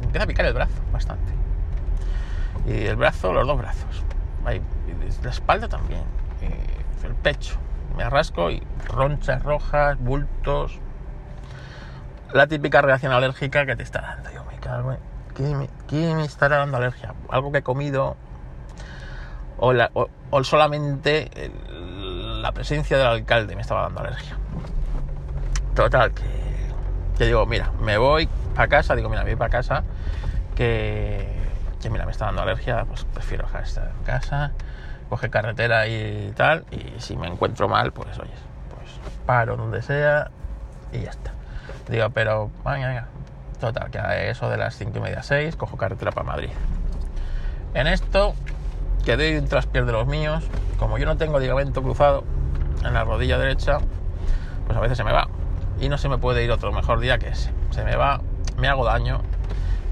me 0.00 0.06
empieza 0.06 0.24
a 0.24 0.26
picar 0.26 0.46
el 0.46 0.54
brazo 0.54 0.74
bastante. 0.92 1.32
Y 2.66 2.86
el 2.86 2.96
brazo, 2.96 3.32
los 3.32 3.46
dos 3.46 3.58
brazos. 3.58 4.04
La 5.22 5.30
espalda 5.30 5.68
también. 5.68 6.02
el 7.04 7.14
pecho. 7.16 7.56
Me 7.96 8.04
arrasco 8.04 8.50
y 8.50 8.62
ronchas 8.88 9.42
rojas, 9.42 9.98
bultos. 9.98 10.78
La 12.32 12.46
típica 12.46 12.80
reacción 12.80 13.12
alérgica 13.12 13.66
que 13.66 13.76
te 13.76 13.82
está 13.82 14.00
dando. 14.00 14.30
Yo 14.30 14.41
¿Qué 15.34 15.42
me, 15.42 15.68
qué 15.88 16.22
estará 16.22 16.58
dando 16.58 16.76
alergia? 16.76 17.14
Algo 17.28 17.52
que 17.52 17.58
he 17.58 17.62
comido. 17.62 18.16
O, 19.58 19.72
la, 19.72 19.90
o, 19.94 20.08
o 20.30 20.44
solamente 20.44 21.30
la 22.40 22.52
presencia 22.52 22.98
del 22.98 23.06
alcalde 23.06 23.54
me 23.54 23.62
estaba 23.62 23.82
dando 23.82 24.00
alergia. 24.00 24.36
Total, 25.74 26.12
que, 26.12 26.24
que 27.16 27.26
digo, 27.26 27.46
mira, 27.46 27.70
me 27.80 27.96
voy 27.96 28.28
a 28.56 28.68
casa. 28.68 28.94
Digo, 28.94 29.08
mira, 29.08 29.22
me 29.22 29.30
voy 29.30 29.36
para 29.36 29.50
casa. 29.50 29.84
Que, 30.54 31.26
que 31.80 31.90
mira, 31.90 32.04
me 32.04 32.12
está 32.12 32.26
dando 32.26 32.42
alergia. 32.42 32.84
Pues 32.84 33.04
prefiero 33.04 33.46
dejar 33.46 33.62
estar 33.62 33.88
en 33.88 34.04
casa 34.04 34.52
coge 35.12 35.28
carretera 35.28 35.86
y 35.88 36.32
tal, 36.34 36.64
y 36.70 36.98
si 36.98 37.18
me 37.18 37.26
encuentro 37.26 37.68
mal, 37.68 37.92
pues 37.92 38.18
oye, 38.18 38.32
pues 38.70 38.98
paro 39.26 39.58
donde 39.58 39.82
sea 39.82 40.30
y 40.90 41.00
ya 41.00 41.10
está. 41.10 41.34
Digo, 41.86 42.08
pero 42.08 42.50
venga, 42.64 42.88
venga. 42.88 43.08
Total, 43.62 43.92
que 43.92 43.98
a 44.00 44.24
eso 44.24 44.50
de 44.50 44.56
las 44.56 44.74
5 44.74 44.98
y 44.98 45.00
media 45.00 45.22
6 45.22 45.54
cojo 45.54 45.76
carretera 45.76 46.10
para 46.10 46.26
Madrid. 46.26 46.48
En 47.74 47.86
esto, 47.86 48.34
que 49.04 49.16
doy 49.16 49.36
un 49.36 49.46
traspié 49.46 49.82
de 49.82 49.92
los 49.92 50.04
míos, 50.08 50.42
como 50.80 50.98
yo 50.98 51.06
no 51.06 51.16
tengo 51.16 51.38
ligamento 51.38 51.80
cruzado 51.80 52.24
en 52.84 52.92
la 52.92 53.04
rodilla 53.04 53.38
derecha, 53.38 53.78
pues 54.66 54.76
a 54.76 54.80
veces 54.80 54.98
se 54.98 55.04
me 55.04 55.12
va. 55.12 55.28
Y 55.80 55.88
no 55.88 55.96
se 55.96 56.08
me 56.08 56.18
puede 56.18 56.42
ir 56.42 56.50
otro 56.50 56.72
mejor 56.72 56.98
día 56.98 57.18
que 57.18 57.28
ese. 57.28 57.52
Se 57.70 57.84
me 57.84 57.94
va, 57.94 58.20
me 58.56 58.66
hago 58.66 58.84
daño 58.84 59.22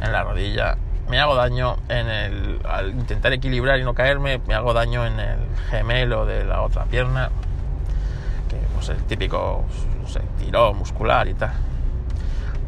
en 0.03 0.11
la 0.11 0.25
rodilla 0.25 0.77
me 1.09 1.21
hago 1.21 1.37
daño 1.37 1.77
en 1.89 2.09
el, 2.09 2.61
al 2.65 2.91
intentar 2.91 3.33
equilibrar 3.33 3.79
y 3.79 3.85
no 3.85 3.95
caerme, 3.95 4.41
me 4.47 4.55
hago 4.55 4.73
daño 4.73 5.07
en 5.07 5.19
el 5.19 5.39
gemelo 5.69 6.25
de 6.25 6.45
la 6.45 6.63
otra 6.63 6.85
pierna, 6.87 7.31
que 8.49 8.57
pues 8.75 8.89
el 8.91 9.03
típico 9.05 9.65
no 10.01 10.09
sé, 10.09 10.21
tirón 10.39 10.77
muscular 10.77 11.27
y 11.29 11.35
tal. 11.35 11.70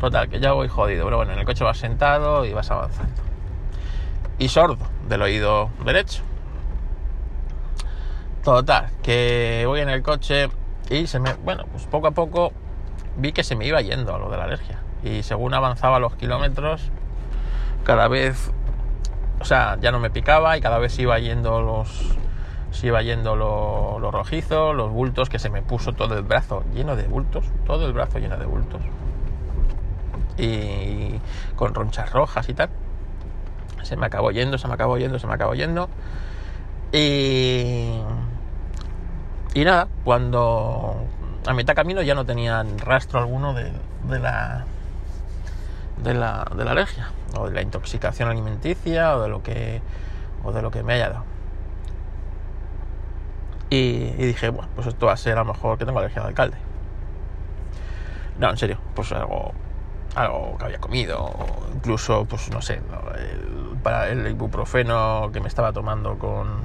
Total, 0.02 0.28
que 0.28 0.40
ya 0.40 0.50
voy 0.50 0.66
jodido, 0.66 1.04
pero 1.04 1.18
bueno, 1.18 1.32
en 1.32 1.38
el 1.38 1.44
coche 1.44 1.62
vas 1.62 1.78
sentado 1.78 2.44
y 2.44 2.52
vas 2.52 2.68
avanzando. 2.72 3.22
Y 4.36 4.48
sordo 4.48 4.84
del 5.08 5.22
oído 5.22 5.70
derecho. 5.84 6.24
Total, 8.42 8.88
que 9.04 9.62
voy 9.64 9.78
en 9.78 9.88
el 9.88 10.02
coche 10.02 10.48
y 10.90 11.06
se 11.06 11.20
me, 11.20 11.34
bueno, 11.34 11.66
pues 11.70 11.86
poco 11.86 12.08
a 12.08 12.10
poco 12.10 12.52
vi 13.16 13.30
que 13.30 13.44
se 13.44 13.54
me 13.54 13.64
iba 13.64 13.80
yendo 13.80 14.12
a 14.12 14.18
lo 14.18 14.28
de 14.28 14.38
la 14.38 14.42
alergia. 14.42 14.80
Y 15.04 15.22
según 15.22 15.54
avanzaba 15.54 16.00
los 16.00 16.16
kilómetros, 16.16 16.90
cada 17.84 18.08
vez, 18.08 18.50
o 19.38 19.44
sea, 19.44 19.78
ya 19.80 19.92
no 19.92 20.00
me 20.00 20.10
picaba 20.10 20.56
y 20.56 20.60
cada 20.60 20.78
vez 20.78 20.98
iba 20.98 21.16
yendo 21.20 21.62
los, 21.62 22.16
se 22.72 22.88
iba 22.88 23.02
yendo 23.02 23.36
lo, 23.36 24.00
lo, 24.00 24.10
rojizo, 24.10 24.72
los 24.72 24.90
bultos, 24.90 25.28
que 25.28 25.38
se 25.38 25.48
me 25.48 25.62
puso 25.62 25.92
todo 25.92 26.18
el 26.18 26.24
brazo 26.24 26.64
lleno 26.74 26.96
de 26.96 27.06
bultos, 27.06 27.44
todo 27.66 27.86
el 27.86 27.92
brazo 27.92 28.18
lleno 28.18 28.36
de 28.36 28.46
bultos. 28.46 28.80
Y 30.38 31.20
con 31.56 31.74
ronchas 31.74 32.10
rojas 32.12 32.48
y 32.48 32.54
tal. 32.54 32.70
Se 33.82 33.96
me 33.96 34.06
acabó 34.06 34.30
yendo, 34.30 34.58
se 34.58 34.68
me 34.68 34.74
acabó 34.74 34.96
yendo, 34.96 35.18
se 35.18 35.26
me 35.26 35.34
acabó 35.34 35.54
yendo. 35.54 35.88
Y, 36.92 37.98
y 39.54 39.64
nada, 39.64 39.88
cuando 40.04 41.06
a 41.46 41.54
mitad 41.54 41.74
camino 41.74 42.02
ya 42.02 42.14
no 42.14 42.24
tenían 42.24 42.78
rastro 42.78 43.18
alguno 43.18 43.54
de, 43.54 43.72
de 44.08 44.18
la 44.18 44.64
de 46.02 46.14
la, 46.14 46.46
de 46.56 46.64
la 46.64 46.70
alergia 46.72 47.10
o 47.36 47.48
de 47.48 47.54
la 47.54 47.62
intoxicación 47.62 48.28
alimenticia 48.28 49.16
o 49.16 49.22
de 49.22 49.28
lo 49.28 49.42
que 49.42 49.80
o 50.44 50.52
de 50.52 50.62
lo 50.62 50.70
que 50.70 50.82
me 50.82 50.94
haya 50.94 51.10
dado 51.10 51.24
y, 53.70 53.76
y, 53.76 54.26
dije 54.26 54.50
bueno 54.50 54.68
pues 54.74 54.86
esto 54.86 55.06
va 55.06 55.12
a 55.12 55.16
ser 55.16 55.38
a 55.38 55.44
lo 55.44 55.52
mejor 55.52 55.78
que 55.78 55.84
tengo 55.84 55.98
alergia 55.98 56.22
al 56.22 56.28
alcalde 56.28 56.56
no 58.38 58.50
en 58.50 58.56
serio 58.56 58.78
pues 58.94 59.12
algo 59.12 59.52
algo 60.14 60.56
que 60.58 60.64
había 60.64 60.78
comido 60.78 61.32
incluso 61.74 62.26
pues 62.26 62.50
no 62.50 62.60
sé 62.60 62.74
el, 62.74 63.78
para 63.82 64.08
el 64.08 64.26
ibuprofeno 64.26 65.30
que 65.32 65.40
me 65.40 65.48
estaba 65.48 65.72
tomando 65.72 66.18
con 66.18 66.60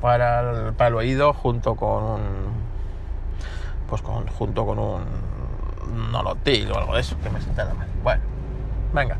para 0.00 0.40
el, 0.40 0.72
para 0.74 0.88
el 0.88 0.94
oído 0.94 1.32
junto 1.32 1.76
con 1.76 2.04
un 2.04 2.66
pues 3.88 4.02
con, 4.02 4.26
junto 4.26 4.66
con 4.66 4.78
un 4.78 5.06
nolotil 6.10 6.70
o 6.72 6.78
algo 6.78 6.94
de 6.94 7.00
eso 7.00 7.16
que 7.22 7.30
me 7.30 7.40
sentara 7.40 7.74
mal. 7.74 7.88
Bueno, 8.02 8.22
venga, 8.92 9.16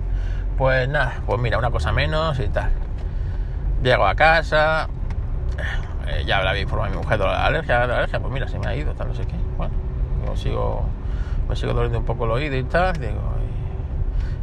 pues 0.57 0.89
nada, 0.89 1.23
pues 1.27 1.41
mira, 1.41 1.59
una 1.59 1.71
cosa 1.71 1.93
menos 1.93 2.39
y 2.41 2.49
tal. 2.49 2.71
Llego 3.83 4.07
a 4.07 4.15
casa, 4.15 4.89
eh, 6.09 6.25
ya 6.27 6.39
había 6.39 6.63
informado 6.63 6.93
a 6.93 6.97
mi 6.97 7.03
mujer 7.03 7.19
de 7.19 7.25
la 7.25 7.47
alergia, 7.47 7.87
la 7.87 7.99
alergia, 7.99 8.21
pues 8.21 8.33
mira, 8.33 8.49
se 8.49 8.59
me 8.59 8.67
ha 8.69 8.75
ido, 8.75 8.95
tal, 8.95 9.09
no 9.09 9.15
sé 9.15 9.27
qué. 9.27 9.37
Bueno, 9.57 9.75
yo 10.27 10.37
sigo, 10.37 10.85
me 11.49 11.57
sigo 11.57 11.73
doliendo 11.73 11.99
un 11.99 12.05
poco 12.05 12.25
el 12.25 12.33
oído 12.33 12.57
y 12.57 12.65
tal, 12.65 12.95
digo, 12.95 13.21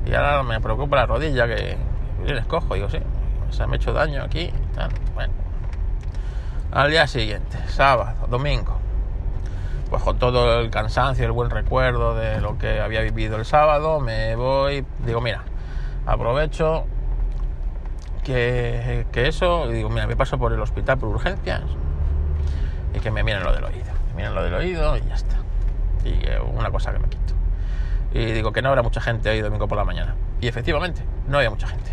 y, 0.05 0.09
y 0.09 0.15
ahora 0.15 0.43
me 0.43 0.59
preocupa 0.61 0.95
la 0.97 1.05
rodilla 1.05 1.47
que, 1.47 1.77
que 2.25 2.33
les 2.33 2.45
cojo, 2.45 2.75
digo, 2.75 2.89
sí, 2.89 2.99
se 3.49 3.67
me 3.67 3.73
ha 3.73 3.75
hecho 3.75 3.93
daño 3.93 4.23
aquí 4.23 4.41
y 4.41 4.75
tal. 4.75 4.89
Bueno, 5.13 5.33
al 6.71 6.89
día 6.89 7.05
siguiente, 7.07 7.57
sábado, 7.67 8.27
domingo, 8.27 8.77
pues 9.89 10.01
con 10.01 10.17
todo 10.17 10.59
el 10.59 10.69
cansancio, 10.69 11.25
el 11.25 11.31
buen 11.31 11.49
recuerdo 11.49 12.15
de 12.15 12.41
lo 12.41 12.57
que 12.57 12.79
había 12.79 13.01
vivido 13.01 13.37
el 13.37 13.45
sábado, 13.45 13.99
me 13.99 14.35
voy, 14.35 14.85
digo, 15.05 15.21
mira, 15.21 15.43
aprovecho 16.05 16.85
que, 18.23 19.05
que 19.11 19.27
eso, 19.27 19.67
digo, 19.67 19.89
mira, 19.89 20.07
me 20.07 20.15
paso 20.15 20.37
por 20.37 20.53
el 20.53 20.59
hospital 20.61 20.97
por 20.97 21.09
urgencias 21.09 21.61
y 22.95 22.99
que 22.99 23.11
me 23.11 23.23
miren 23.23 23.43
lo 23.43 23.53
del 23.53 23.65
oído, 23.65 23.91
me 24.09 24.15
miren 24.15 24.33
lo 24.33 24.43
del 24.43 24.53
oído 24.53 24.97
y 24.97 25.01
ya 25.01 25.15
está. 25.15 25.35
Y 26.03 26.21
una 26.55 26.69
cosa 26.71 26.91
que 26.91 26.99
me 26.99 27.09
quito. 27.09 27.33
Y 28.13 28.25
digo 28.25 28.51
que 28.51 28.61
no 28.61 28.69
habrá 28.69 28.83
mucha 28.83 29.01
gente 29.01 29.29
hoy 29.29 29.41
domingo 29.41 29.67
por 29.67 29.77
la 29.77 29.85
mañana. 29.85 30.15
Y 30.41 30.47
efectivamente, 30.47 31.03
no 31.27 31.37
había 31.37 31.49
mucha 31.49 31.67
gente. 31.67 31.91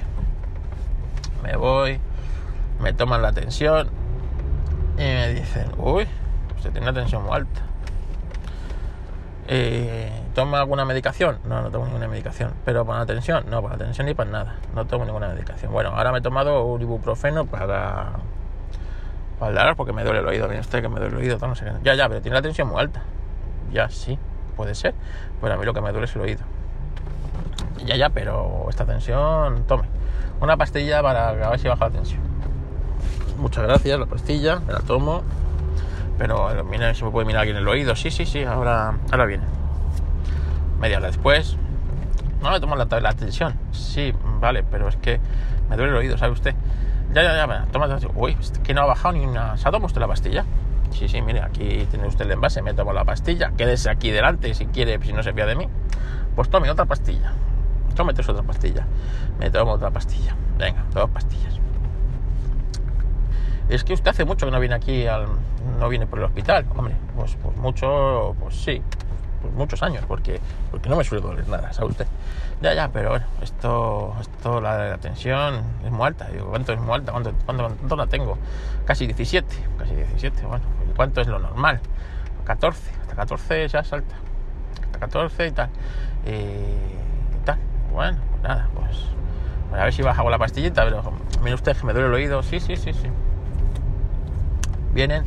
Me 1.43 1.57
voy, 1.57 1.99
me 2.81 2.93
toman 2.93 3.23
la 3.23 3.33
tensión 3.33 3.89
y 4.97 5.03
me 5.03 5.33
dicen, 5.33 5.73
uy, 5.79 6.07
usted 6.57 6.71
tiene 6.73 6.89
una 6.89 7.01
tensión 7.01 7.23
muy 7.23 7.33
alta. 7.33 7.63
¿Toma 10.35 10.61
alguna 10.61 10.85
medicación? 10.85 11.39
No, 11.45 11.61
no 11.61 11.71
tomo 11.71 11.87
ninguna 11.87 12.07
medicación. 12.07 12.53
¿Pero 12.65 12.85
para 12.85 13.01
la 13.01 13.07
tensión? 13.07 13.45
No, 13.51 13.63
para 13.63 13.77
la 13.77 13.85
tensión 13.85 14.07
ni 14.07 14.15
para 14.15 14.31
nada. 14.31 14.57
No 14.75 14.87
tomo 14.87 15.05
ninguna 15.05 15.29
medicación. 15.29 15.73
Bueno, 15.73 15.91
ahora 15.91 16.13
me 16.13 16.19
he 16.19 16.21
tomado 16.21 16.65
un 16.65 16.81
ibuprofeno 16.81 17.47
para, 17.47 18.11
para 19.39 19.71
el 19.71 19.77
porque 19.77 19.93
me 19.93 20.05
duele 20.05 20.21
el 20.21 20.27
oído. 20.27 20.47
Viene 20.47 20.61
usted 20.61 20.81
que 20.83 20.89
me 20.89 21.01
duele 21.01 21.17
el 21.17 21.23
oído. 21.23 21.39
No 21.47 21.55
sé 21.57 21.65
qué. 21.65 21.73
Ya, 21.83 21.95
ya, 21.95 22.09
pero 22.09 22.21
tiene 22.21 22.37
la 22.37 22.43
tensión 22.43 22.69
muy 22.69 22.81
alta. 22.81 23.03
Ya, 23.73 23.89
sí, 23.89 24.19
puede 24.57 24.75
ser. 24.75 24.95
Pues 25.41 25.53
a 25.53 25.57
mí 25.57 25.65
lo 25.65 25.75
que 25.75 25.81
me 25.81 25.91
duele 25.91 26.07
es 26.07 26.15
el 26.15 26.23
oído. 26.23 26.41
Ya, 27.85 27.97
ya, 27.97 28.11
pero 28.11 28.67
esta 28.69 28.85
tensión, 28.85 29.65
tome. 29.67 29.85
Una 30.41 30.57
pastilla 30.57 31.03
para 31.03 31.33
ver 31.33 31.59
si 31.59 31.69
baja 31.69 31.87
la 31.87 31.91
tensión. 31.91 32.21
Muchas 33.39 33.65
gracias, 33.65 33.99
la 33.99 34.07
pastilla, 34.07 34.61
me 34.61 34.73
la 34.73 34.81
tomo. 34.81 35.23
Pero 36.19 36.65
mira, 36.65 36.93
se 36.95 37.05
me 37.05 37.11
puede 37.11 37.27
mirar 37.27 37.43
aquí 37.43 37.51
en 37.51 37.57
el 37.57 37.69
oído. 37.69 37.97
Sí, 37.97 38.11
sí, 38.11 38.27
sí, 38.27 38.45
ahora, 38.45 38.95
ahora 39.11 39.25
viene. 39.25 39.45
Media 40.79 40.99
hora 40.99 41.07
después. 41.07 41.57
No 42.43 42.51
me 42.51 42.61
tomo 42.61 42.77
la, 42.77 42.87
la 43.01 43.13
tensión. 43.15 43.55
Sí, 43.73 44.13
vale, 44.41 44.63
pero 44.63 44.89
es 44.89 44.97
que 44.97 45.21
me 45.69 45.77
duele 45.77 45.93
el 45.93 45.99
oído, 45.99 46.19
¿sabe 46.19 46.33
usted? 46.33 46.55
Ya, 47.13 47.23
ya, 47.23 47.35
ya, 47.35 47.67
toma 47.73 47.87
la 47.87 47.99
Uy, 48.15 48.37
es 48.39 48.53
que 48.63 48.73
no 48.73 48.83
ha 48.83 48.87
bajado 48.87 49.15
ni 49.15 49.27
una. 49.27 49.57
¿Se 49.57 49.69
ha 49.69 49.73
tomado 49.73 49.87
usted 49.87 50.01
la 50.01 50.07
pastilla? 50.07 50.45
Sí, 50.91 51.09
sí, 51.09 51.23
mire, 51.23 51.43
aquí 51.43 51.87
tiene 51.91 52.07
usted 52.07 52.27
el 52.27 52.33
envase, 52.33 52.63
me 52.63 52.75
tomo 52.75 52.93
la 52.93 53.05
pastilla. 53.05 53.53
Quédese 53.57 53.91
aquí 53.91 54.11
delante 54.11 54.55
si 54.55 54.67
quiere, 54.67 55.01
si 55.03 55.13
no 55.13 55.23
se 55.23 55.33
fía 55.33 55.47
de 55.47 55.55
mí. 55.55 55.69
Pues 56.35 56.49
tome 56.49 56.71
otra 56.71 56.85
pastilla. 56.85 57.33
Tómete 57.95 58.23
otra 58.23 58.43
pastilla. 58.43 58.87
Me 59.39 59.51
tomo 59.51 59.73
otra 59.73 59.91
pastilla. 59.91 60.35
Venga, 60.59 60.85
dos 60.93 61.11
pastillas. 61.11 61.59
Es 63.69 63.85
que 63.85 63.93
usted 63.93 64.11
hace 64.11 64.25
mucho 64.25 64.47
que 64.47 64.53
no 64.53 64.59
viene 64.59 64.75
aquí, 64.75 65.07
al, 65.07 65.27
no 65.79 65.89
viene 65.89 66.07
por 66.07 66.19
el 66.19 66.25
hospital. 66.25 66.67
Hombre, 66.77 66.97
pues, 67.17 67.37
pues 67.41 67.57
mucho, 67.57 68.35
pues 68.41 68.57
sí, 68.57 68.83
pues 69.41 69.55
muchos 69.55 69.83
años, 69.83 70.05
porque, 70.09 70.41
porque 70.71 70.89
no 70.89 70.97
me 70.97 71.05
suele 71.05 71.23
doler 71.23 71.49
nada, 71.49 71.73
¿sabe 71.73 71.89
usted? 71.89 72.07
Ya, 72.61 72.75
ya, 72.75 72.89
pero 72.89 73.11
bueno, 73.11 73.27
esto, 73.41 74.15
esto 74.21 74.61
la, 74.61 74.91
la 74.91 74.99
tensión 74.99 75.63
es 75.85 75.91
muy 75.91 76.05
alta. 76.07 76.29
¿cuánto 76.49 76.73
es 76.73 76.81
muy 76.81 76.95
alta? 76.95 77.13
¿Cuánto, 77.13 77.33
cuánto, 77.47 77.69
cuánto 77.79 77.97
la 77.97 78.07
tengo? 78.07 78.37
Casi 78.85 79.07
17, 79.07 79.47
casi 79.79 79.95
17, 79.95 80.47
bueno. 80.47 80.65
¿Y 80.91 80.93
cuánto 80.95 81.21
es 81.21 81.29
lo 81.29 81.39
normal? 81.39 81.81
14, 82.45 82.91
hasta 83.03 83.15
14 83.15 83.69
ya 83.69 83.85
salta. 83.85 84.17
Hasta 84.87 84.99
14 84.99 85.47
y 85.47 85.51
tal. 85.53 85.71
Y 86.27 87.45
tal. 87.45 87.59
Bueno, 87.93 88.19
pues 88.31 88.43
nada, 88.43 88.69
pues, 88.75 88.97
a 89.73 89.85
ver 89.85 89.93
si 89.93 90.03
baja 90.03 90.23
con 90.23 90.31
la 90.31 90.39
pastillita, 90.39 90.85
pero 90.85 91.13
mire 91.43 91.55
usted 91.55 91.77
que 91.77 91.87
me 91.87 91.93
duele 91.93 92.09
el 92.09 92.15
oído. 92.15 92.43
Sí, 92.43 92.61
sí, 92.61 92.77
sí, 92.77 92.93
sí 92.93 93.09
vienen, 94.93 95.25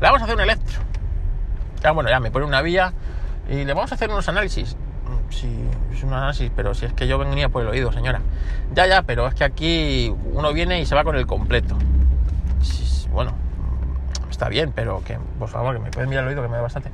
vamos 0.00 0.20
a 0.20 0.24
hacer 0.24 0.36
un 0.36 0.42
electro. 0.42 0.80
Ya, 1.82 1.90
bueno, 1.92 2.10
ya 2.10 2.20
me 2.20 2.30
pone 2.30 2.46
una 2.46 2.62
vía 2.62 2.92
y 3.48 3.64
le 3.64 3.74
vamos 3.74 3.92
a 3.92 3.94
hacer 3.94 4.10
unos 4.10 4.28
análisis. 4.28 4.76
Sí, 5.30 5.64
es 5.92 6.02
un 6.02 6.12
análisis, 6.12 6.50
pero 6.54 6.74
si 6.74 6.86
es 6.86 6.92
que 6.92 7.06
yo 7.06 7.18
venía 7.18 7.48
por 7.48 7.62
el 7.62 7.68
oído, 7.68 7.92
señora. 7.92 8.20
Ya, 8.74 8.86
ya, 8.86 9.02
pero 9.02 9.26
es 9.26 9.34
que 9.34 9.44
aquí 9.44 10.14
uno 10.32 10.52
viene 10.52 10.80
y 10.80 10.86
se 10.86 10.94
va 10.94 11.04
con 11.04 11.16
el 11.16 11.26
completo. 11.26 11.76
Bueno, 13.10 13.32
está 14.32 14.48
bien, 14.48 14.72
pero 14.74 15.02
que, 15.04 15.18
por 15.38 15.48
favor, 15.48 15.74
que 15.74 15.80
me 15.80 15.90
pueden 15.90 16.10
mirar 16.10 16.24
el 16.24 16.30
oído, 16.30 16.42
que 16.42 16.48
me 16.48 16.56
da 16.56 16.62
bastante. 16.62 16.90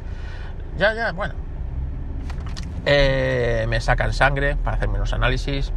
Ya, 0.76 0.92
ya, 0.92 1.12
bueno. 1.12 1.34
Eh, 2.84 3.66
me 3.68 3.80
sacan 3.80 4.12
sangre 4.12 4.56
para 4.56 4.76
hacerme 4.76 4.96
unos 4.96 5.12
análisis. 5.12 5.72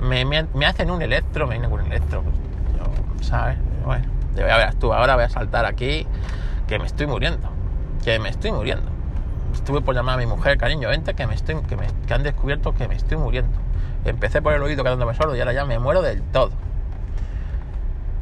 Me, 0.00 0.24
me, 0.24 0.46
me 0.54 0.66
hacen 0.66 0.90
un 0.90 1.00
electro, 1.00 1.46
me 1.46 1.54
vienen 1.54 1.70
con 1.70 1.80
un 1.80 1.86
electro. 1.86 2.22
Yo, 2.76 3.24
¿sabes? 3.24 3.56
Bueno 3.84 4.16
ya 4.36 4.56
verás 4.56 4.76
tú, 4.76 4.92
ahora 4.92 5.14
voy 5.14 5.24
a 5.24 5.28
saltar 5.28 5.64
aquí, 5.64 6.06
que 6.68 6.78
me 6.78 6.86
estoy 6.86 7.06
muriendo, 7.06 7.48
que 8.04 8.18
me 8.18 8.28
estoy 8.28 8.52
muriendo. 8.52 8.90
Estuve 9.52 9.80
por 9.80 9.94
llamar 9.94 10.16
a 10.16 10.18
mi 10.18 10.26
mujer, 10.26 10.58
cariño, 10.58 10.88
vente, 10.88 11.14
que 11.14 11.26
me 11.26 11.34
estoy, 11.34 11.56
que, 11.62 11.76
me, 11.76 11.86
que 12.06 12.14
han 12.14 12.22
descubierto 12.22 12.74
que 12.74 12.86
me 12.88 12.94
estoy 12.94 13.16
muriendo. 13.16 13.56
Empecé 14.04 14.42
por 14.42 14.52
el 14.52 14.62
oído 14.62 14.84
quedándome 14.84 15.14
sordo 15.14 15.34
y 15.34 15.40
ahora 15.40 15.52
ya 15.52 15.64
me 15.64 15.78
muero 15.78 16.02
del 16.02 16.22
todo. 16.22 16.50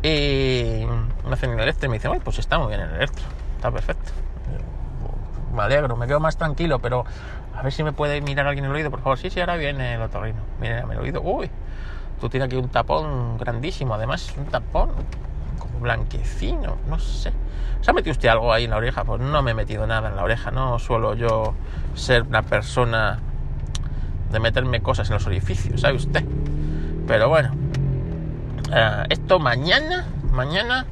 Y 0.05 0.85
me 1.27 1.33
hacen 1.33 1.53
el 1.53 1.61
electro 1.61 1.87
y 1.87 1.89
me 1.89 1.97
dicen, 1.97 2.11
Ay, 2.13 2.21
pues 2.23 2.39
está 2.39 2.59
muy 2.59 2.69
bien 2.69 2.81
el 2.83 2.91
electro, 2.91 3.25
está 3.57 3.71
perfecto. 3.71 4.13
Me 5.55 5.63
alegro, 5.63 5.97
me 5.97 6.07
quedo 6.07 6.21
más 6.21 6.37
tranquilo, 6.37 6.79
pero 6.79 7.07
a 7.57 7.63
ver 7.63 7.73
si 7.73 7.83
me 7.83 7.93
puede 7.93 8.21
mirar 8.21 8.47
alguien 8.47 8.67
el 8.67 8.73
oído, 8.73 8.91
por 8.91 9.01
favor. 9.01 9.17
Sí, 9.17 9.31
sí, 9.31 9.41
ahora 9.41 9.57
viene 9.57 9.95
el 9.95 10.03
otorrino. 10.03 10.41
Mira 10.61 10.81
el 10.81 10.99
oído. 10.99 11.23
Uy, 11.23 11.51
tú 12.21 12.29
tienes 12.29 12.49
aquí 12.49 12.57
un 12.57 12.69
tapón 12.69 13.39
grandísimo, 13.39 13.95
además, 13.95 14.35
un 14.37 14.45
tapón 14.45 14.91
blanquecino, 15.81 16.77
no 16.87 16.99
sé. 16.99 17.33
¿Se 17.81 17.91
ha 17.91 17.95
metido 17.95 18.13
usted 18.13 18.29
algo 18.29 18.53
ahí 18.53 18.65
en 18.65 18.71
la 18.71 18.77
oreja? 18.77 19.05
Pues 19.05 19.23
no 19.23 19.43
me 19.43 19.53
he 19.53 19.55
metido 19.55 19.87
nada 19.87 20.11
en 20.11 20.17
la 20.17 20.25
oreja, 20.25 20.51
no 20.51 20.79
suelo 20.79 21.15
yo 21.15 21.55
ser 21.95 22.25
una 22.25 22.43
persona 22.43 23.21
de 24.31 24.41
meterme 24.41 24.83
cosas 24.83 25.09
en 25.09 25.15
los 25.15 25.27
orificios, 25.27 25.81
¿sabe 25.81 25.97
usted? 25.97 26.25
Pero 27.07 27.29
bueno, 27.29 27.55
eh, 28.73 29.05
esto 29.11 29.39
mañana, 29.39 30.07
mañana, 30.31 30.87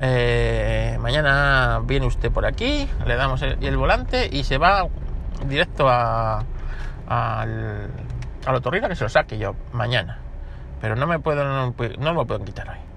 eh, 0.00 0.98
mañana 1.00 1.80
viene 1.84 2.06
usted 2.06 2.30
por 2.30 2.46
aquí, 2.46 2.88
le 3.06 3.16
damos 3.16 3.42
el, 3.42 3.76
volante 3.76 4.28
y 4.30 4.44
se 4.44 4.58
va 4.58 4.86
directo 5.46 5.88
a, 5.88 6.44
al, 7.06 7.90
al 8.46 8.54
otorrino 8.54 8.88
que 8.88 8.96
se 8.96 9.04
lo 9.04 9.10
saque 9.10 9.38
yo 9.38 9.54
mañana. 9.72 10.18
Pero 10.80 10.96
no 10.96 11.06
me 11.06 11.18
puedo, 11.18 11.44
no, 11.44 11.74
no 11.98 12.14
me 12.14 12.24
pueden 12.24 12.44
quitar 12.44 12.70
hoy 12.70 12.90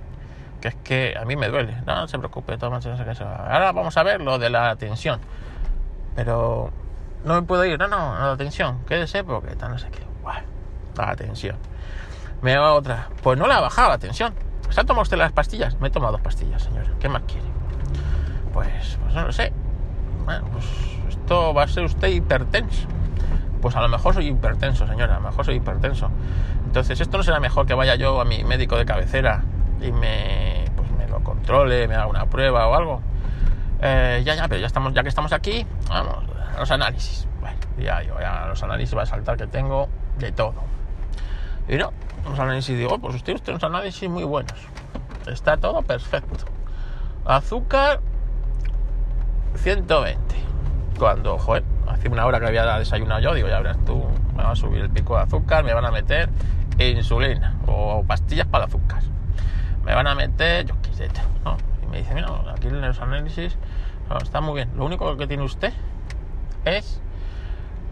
que 0.63 0.69
es 0.69 0.76
que 0.76 1.13
a 1.19 1.26
mí 1.26 1.36
me 1.36 1.49
duele. 1.49 1.76
No, 1.86 2.08
se 2.08 2.17
preocupe, 2.17 2.58
toma, 2.58 2.80
ahora 2.80 3.73
vamos 3.73 3.97
a 3.97 4.04
ver 4.04 4.21
lo 4.21 4.39
de 4.39 4.49
la 4.49 4.73
tensión. 4.78 5.19
Pero 6.15 6.71
no 7.26 7.34
me 7.34 7.41
puedo 7.41 7.65
ir, 7.65 7.78
no, 7.78 7.89
no, 7.89 8.17
la 8.17 8.38
tensión, 8.38 8.80
quédese 8.86 9.26
porque 9.26 9.52
está 9.52 9.67
no 9.67 9.78
sé 9.78 9.89
qué. 9.89 9.99
La 10.95 11.15
tensión. 11.17 11.58
Me 12.43 12.58
va 12.58 12.73
otra. 12.73 13.08
Pues 13.23 13.39
no 13.39 13.47
le 13.47 13.53
ha 13.53 13.62
bajado 13.62 13.89
la 13.89 13.97
tensión. 13.97 14.34
¿Se 14.69 14.82
ha 14.82 14.84
tomado 14.84 15.03
usted 15.03 15.17
las 15.17 15.32
pastillas? 15.32 15.79
Me 15.79 15.88
he 15.88 15.91
tomado 15.91 16.12
dos 16.12 16.21
pastillas, 16.21 16.62
señor. 16.62 16.86
¿Qué 16.99 17.08
más 17.08 17.23
quiere? 17.23 17.47
Pues, 18.51 18.99
pues 19.01 19.15
no 19.15 19.25
lo 19.25 19.32
sé. 19.32 19.53
Bueno, 20.25 20.45
pues 20.51 20.65
esto 21.08 21.53
va 21.53 21.63
a 21.63 21.67
ser 21.67 21.86
usted 21.86 22.10
hipertenso. 22.10 22.88
Pues 23.62 23.77
a 23.77 23.82
lo 23.82 23.88
mejor 23.88 24.13
soy 24.13 24.27
hipertenso, 24.27 24.86
señora. 24.86 25.15
A 25.15 25.19
lo 25.19 25.29
mejor 25.29 25.45
soy 25.45 25.56
hipertenso. 25.56 26.12
Entonces, 26.65 26.99
esto 26.99 27.15
no 27.15 27.23
será 27.23 27.39
mejor 27.39 27.65
que 27.65 27.75
vaya 27.75 27.95
yo 27.95 28.19
a 28.19 28.25
mi 28.25 28.43
médico 28.43 28.75
de 28.75 28.86
cabecera 28.86 29.45
y 29.79 29.93
me, 29.93 30.65
pues 30.75 30.91
me 30.91 31.08
lo 31.08 31.23
controle, 31.23 31.88
me 31.88 31.95
haga 31.95 32.08
una 32.08 32.25
prueba 32.25 32.67
o 32.67 32.75
algo. 32.75 33.01
Eh, 33.82 34.21
ya, 34.25 34.36
ya, 34.36 34.49
pero 34.49 34.60
ya, 34.60 34.67
estamos, 34.67 34.93
ya 34.93 35.01
que 35.01 35.10
estamos 35.10 35.32
aquí, 35.32 35.65
vamos, 35.88 36.17
a 36.56 36.60
los 36.60 36.71
análisis. 36.71 37.25
Bueno, 37.39 37.58
ya, 37.77 38.01
yo, 38.03 38.19
ya 38.19 38.47
los 38.47 38.62
análisis 38.63 38.97
va 38.97 39.03
a 39.03 39.06
saltar 39.06 39.38
que 39.38 39.47
tengo 39.47 39.88
de 40.17 40.34
todo. 40.34 40.56
Y 41.69 41.77
no, 41.77 41.93
los 42.25 42.39
análisis 42.39 42.77
digo, 42.77 42.97
pues 42.99 43.15
usted, 43.15 43.36
usted 43.36 43.53
unos 43.53 43.63
análisis 43.63 44.09
muy 44.09 44.23
buenos. 44.23 44.53
Está 45.27 45.57
todo 45.57 45.81
perfecto. 45.81 46.45
Azúcar 47.25 48.01
120. 49.55 50.19
Cuando, 50.97 51.38
joder, 51.38 51.63
hace 51.88 52.09
una 52.09 52.25
hora 52.25 52.39
que 52.39 52.47
había 52.47 52.77
desayunado 52.77 53.21
yo, 53.21 53.33
digo, 53.33 53.47
ya 53.47 53.59
verás 53.59 53.83
tú, 53.86 54.03
me 54.36 54.43
va 54.43 54.51
a 54.51 54.55
subir 54.55 54.81
el 54.81 54.89
pico 54.89 55.15
de 55.15 55.23
azúcar, 55.23 55.63
me 55.63 55.73
van 55.73 55.86
a 55.86 55.91
meter 55.91 56.29
insulina 56.77 57.55
o 57.67 58.03
pastillas 58.05 58.47
para 58.47 58.65
azúcar 58.65 59.03
me 59.83 59.93
van 59.93 60.07
a 60.07 60.15
meter, 60.15 60.65
yo 60.65 60.75
qué 60.81 60.93
sé, 60.93 61.07
¿no? 61.43 61.57
Y 61.81 61.88
me 61.88 61.97
dice, 61.99 62.13
mira, 62.13 62.29
aquí 62.53 62.67
en 62.67 62.81
los 62.81 62.99
análisis 62.99 63.57
está 64.21 64.41
muy 64.41 64.55
bien. 64.55 64.69
Lo 64.75 64.86
único 64.86 65.17
que 65.17 65.27
tiene 65.27 65.43
usted 65.43 65.73
es 66.65 67.01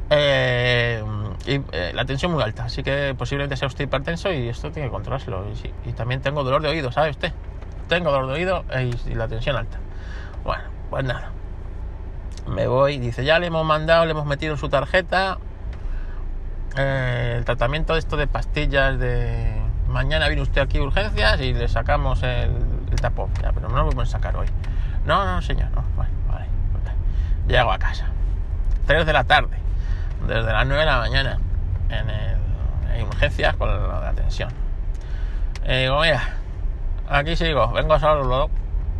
eh, 0.10 1.04
eh, 1.46 1.92
la 1.94 2.06
tensión 2.06 2.32
muy 2.32 2.44
alta, 2.44 2.66
así 2.66 2.84
que 2.84 3.16
posiblemente 3.18 3.58
sea 3.58 3.68
usted 3.68 3.86
hipertenso 3.86 4.32
y 4.32 4.48
esto 4.50 4.72
tiene 4.72 4.88
que 4.88 4.92
controlárselo. 4.92 5.46
Y, 5.50 5.90
y, 5.90 5.94
también 5.94 6.22
tengo 6.22 6.44
dolor 6.44 6.62
de 6.62 6.70
oído, 6.70 6.92
¿sabe 6.92 7.10
usted? 7.10 7.34
tengo 7.88 8.10
dolor 8.10 8.28
de 8.28 8.34
oído 8.36 8.64
y 9.06 9.16
la 9.16 9.28
tensión 9.28 9.58
alta. 9.58 9.78
Bueno, 10.46 10.64
pues 10.90 11.04
nada. 11.04 11.32
Me 12.48 12.66
voy, 12.66 13.00
dice, 13.00 13.26
ya 13.26 13.38
le 13.38 13.48
hemos 13.48 13.66
mandado, 13.66 14.06
le 14.06 14.12
hemos 14.12 14.26
metido 14.26 14.56
su 14.56 14.70
tarjeta 14.70 15.40
eh, 16.78 17.36
el 17.38 17.44
tratamiento 17.44 17.94
de 17.94 18.00
esto 18.00 18.16
de 18.16 18.28
pastillas 18.28 18.98
de 18.98 19.62
mañana 19.90 20.28
viene 20.28 20.42
usted 20.42 20.62
aquí 20.62 20.80
urgencias 20.80 21.42
y 21.42 21.54
le 21.54 21.68
sacamos 21.68 22.24
el, 22.24 22.52
tapón. 23.02 23.30
Ya, 23.42 23.52
pero 23.52 23.68
no 23.68 23.76
lo 23.76 23.86
podemos 23.86 24.10
sacar 24.10 24.38
hoy. 24.38 24.48
No, 25.06 25.26
no, 25.26 25.42
señor, 25.42 25.70
no. 25.72 25.84
Bueno. 25.96 26.12
Llego 27.48 27.72
a 27.74 27.80
casa. 27.80 28.06
3 28.86 29.06
de 29.06 29.14
la 29.14 29.26
tarde. 29.26 29.58
Desde 30.28 30.52
las 30.52 30.66
9 30.66 30.80
de 30.80 30.86
la 30.86 30.98
mañana. 30.98 31.40
En, 31.90 32.10
el, 32.10 33.04
urgencias 33.04 33.56
con 33.56 33.68
la, 33.68 34.10
atención. 34.10 34.50
Eh, 35.64 35.84
digo, 35.84 36.02
mira, 36.02 36.22
aquí 37.10 37.36
sigo. 37.36 37.72
Vengo 37.72 38.00
solo. 38.00 38.50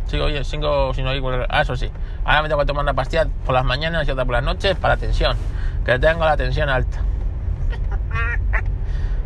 Sigo, 0.06 0.44
sigo 0.44 0.94
sin 0.94 1.06
oír. 1.06 1.22
Ah, 1.48 1.62
eso 1.62 1.76
sí. 1.76 1.90
Ahora 2.24 2.42
me 2.42 2.48
tengo 2.48 2.60
que 2.60 2.66
tomar 2.66 2.82
una 2.82 2.94
pastilla 2.94 3.26
por 3.44 3.54
las 3.54 3.64
mañanas 3.64 4.06
y 4.06 4.10
otra 4.10 4.24
por 4.24 4.34
las 4.34 4.44
noches 4.44 4.76
para 4.76 4.96
tensión. 4.96 5.36
Que 5.84 5.98
tengo 5.98 6.24
la 6.24 6.36
tensión 6.36 6.68
alta. 6.68 7.02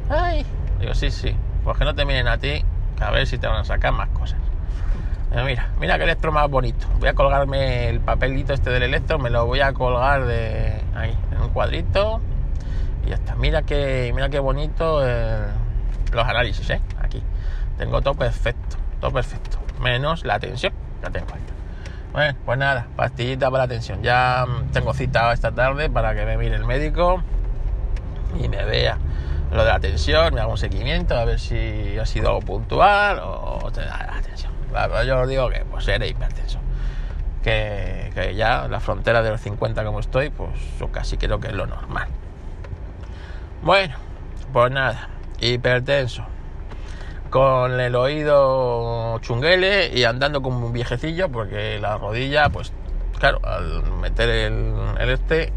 Ay. 0.08 0.46
Digo, 0.78 0.94
sí, 0.94 1.10
sí. 1.10 1.34
Pues 1.64 1.78
que 1.78 1.84
no 1.84 1.94
te 1.94 2.04
miren 2.04 2.28
a 2.28 2.38
ti, 2.38 2.64
a 3.00 3.10
ver 3.10 3.26
si 3.26 3.38
te 3.38 3.46
van 3.46 3.58
a 3.58 3.64
sacar 3.64 3.92
más 3.92 4.08
cosas. 4.10 4.38
Mira, 5.44 5.68
mira 5.78 5.98
qué 5.98 6.04
electro 6.04 6.32
más 6.32 6.48
bonito. 6.48 6.86
Voy 6.98 7.08
a 7.08 7.14
colgarme 7.14 7.88
el 7.88 8.00
papelito 8.00 8.52
este 8.52 8.70
del 8.70 8.84
electro, 8.84 9.18
me 9.18 9.30
lo 9.30 9.46
voy 9.46 9.60
a 9.60 9.72
colgar 9.72 10.24
de 10.24 10.80
ahí, 10.94 11.16
en 11.32 11.42
un 11.42 11.48
cuadrito. 11.50 12.20
Y 13.04 13.10
ya 13.10 13.16
está. 13.16 13.34
Mira 13.34 13.62
qué, 13.62 14.12
mira 14.14 14.28
qué 14.28 14.38
bonito 14.38 15.06
eh, 15.06 15.46
los 16.12 16.26
análisis, 16.26 16.68
¿eh? 16.70 16.80
Aquí. 17.00 17.22
Tengo 17.76 18.00
todo 18.00 18.14
perfecto, 18.14 18.76
todo 19.00 19.12
perfecto. 19.12 19.58
Menos 19.80 20.24
la 20.24 20.38
tensión, 20.38 20.72
ya 21.02 21.10
tengo 21.10 21.26
Bueno, 22.12 22.38
pues 22.46 22.58
nada, 22.58 22.86
pastillita 22.96 23.50
para 23.50 23.64
la 23.64 23.68
tensión. 23.68 24.02
Ya 24.02 24.46
tengo 24.72 24.94
cita 24.94 25.32
esta 25.32 25.52
tarde 25.52 25.90
para 25.90 26.14
que 26.14 26.24
me 26.24 26.38
mire 26.38 26.56
el 26.56 26.64
médico 26.64 27.22
y 28.40 28.48
me 28.48 28.64
vea 28.64 28.98
lo 29.52 29.64
de 29.64 29.70
la 29.70 29.80
tensión, 29.80 30.34
me 30.34 30.40
hago 30.40 30.52
un 30.52 30.58
seguimiento 30.58 31.16
a 31.16 31.24
ver 31.24 31.38
si 31.38 31.96
ha 31.98 32.06
sido 32.06 32.28
algo 32.28 32.40
puntual 32.40 33.20
o 33.22 33.70
yo 35.04 35.20
os 35.20 35.28
digo 35.28 35.48
que 35.48 35.64
pues 35.70 35.86
eres 35.88 36.10
hipertenso. 36.10 36.58
Que, 37.42 38.34
ya 38.36 38.66
la 38.68 38.80
frontera 38.80 39.22
de 39.22 39.30
los 39.30 39.40
50 39.40 39.84
como 39.84 40.00
estoy, 40.00 40.30
pues 40.30 40.50
yo 40.80 40.90
casi 40.90 41.16
creo 41.16 41.38
que 41.38 41.48
es 41.48 41.54
lo 41.54 41.66
normal. 41.66 42.08
Bueno, 43.62 43.94
pues 44.52 44.72
nada, 44.72 45.10
hipertenso. 45.40 46.24
Con 47.30 47.80
el 47.80 47.94
oído 47.94 49.18
chunguele 49.20 49.90
y 49.94 50.04
andando 50.04 50.42
como 50.42 50.66
un 50.66 50.72
viejecillo, 50.72 51.28
porque 51.28 51.78
la 51.78 51.98
rodilla, 51.98 52.48
pues 52.48 52.72
claro, 53.18 53.40
al 53.44 53.82
meter 54.00 54.28
el 54.28 55.10
este, 55.10 55.52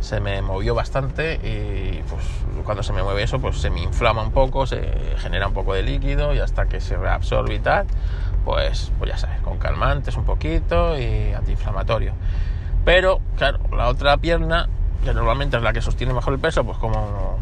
se 0.00 0.20
me 0.20 0.40
movió 0.42 0.74
bastante 0.74 1.34
y 1.34 2.02
pues 2.08 2.24
cuando 2.64 2.82
se 2.82 2.92
me 2.92 3.02
mueve 3.02 3.22
eso 3.22 3.40
pues 3.40 3.58
se 3.58 3.70
me 3.70 3.82
inflama 3.82 4.22
un 4.22 4.32
poco, 4.32 4.66
se 4.66 4.88
genera 5.18 5.48
un 5.48 5.54
poco 5.54 5.74
de 5.74 5.82
líquido 5.82 6.34
y 6.34 6.38
hasta 6.38 6.66
que 6.66 6.80
se 6.80 6.96
reabsorbe 6.96 7.54
y 7.54 7.58
tal, 7.58 7.86
pues, 8.44 8.92
pues 8.98 9.10
ya 9.10 9.18
sabes, 9.18 9.40
con 9.40 9.58
calmantes 9.58 10.16
un 10.16 10.24
poquito 10.24 10.98
y 10.98 11.32
antiinflamatorio. 11.32 12.12
Pero 12.84 13.20
claro, 13.36 13.58
la 13.76 13.88
otra 13.88 14.16
pierna, 14.18 14.68
que 15.04 15.12
normalmente 15.12 15.56
es 15.56 15.62
la 15.62 15.72
que 15.72 15.82
sostiene 15.82 16.12
mejor 16.12 16.34
el 16.34 16.38
peso, 16.38 16.64
pues 16.64 16.78
como 16.78 17.38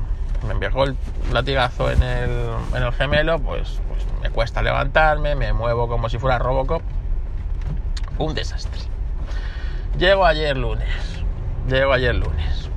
me 0.46 0.54
envió 0.54 0.84
el 0.84 0.96
latigazo 1.32 1.90
en 1.90 2.02
el, 2.02 2.30
en 2.74 2.82
el 2.82 2.92
gemelo, 2.92 3.38
pues, 3.38 3.80
pues 3.88 4.06
me 4.22 4.30
cuesta 4.30 4.62
levantarme, 4.62 5.34
me 5.34 5.52
muevo 5.52 5.88
como 5.88 6.08
si 6.08 6.18
fuera 6.18 6.38
Robocop. 6.38 6.82
Un 8.18 8.34
desastre. 8.34 8.80
Llego 9.98 10.24
ayer 10.24 10.56
lunes 10.56 11.16
Llego 11.68 11.92
ayer 11.92 12.14
lunes. 12.14 12.70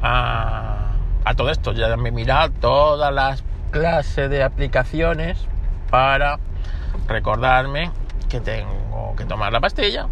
A, 0.00 0.92
todo 1.36 1.50
esto, 1.50 1.72
ya 1.72 1.94
me 1.96 2.08
he 2.08 2.12
mirado 2.12 2.50
todas 2.52 3.12
las 3.12 3.42
clases 3.70 4.30
de 4.30 4.42
aplicaciones 4.42 5.38
para 5.90 6.38
recordarme 7.06 7.90
que 8.28 8.40
tengo 8.40 9.14
que 9.16 9.24
tomar 9.24 9.52
la 9.52 9.60
pastilla. 9.60 10.06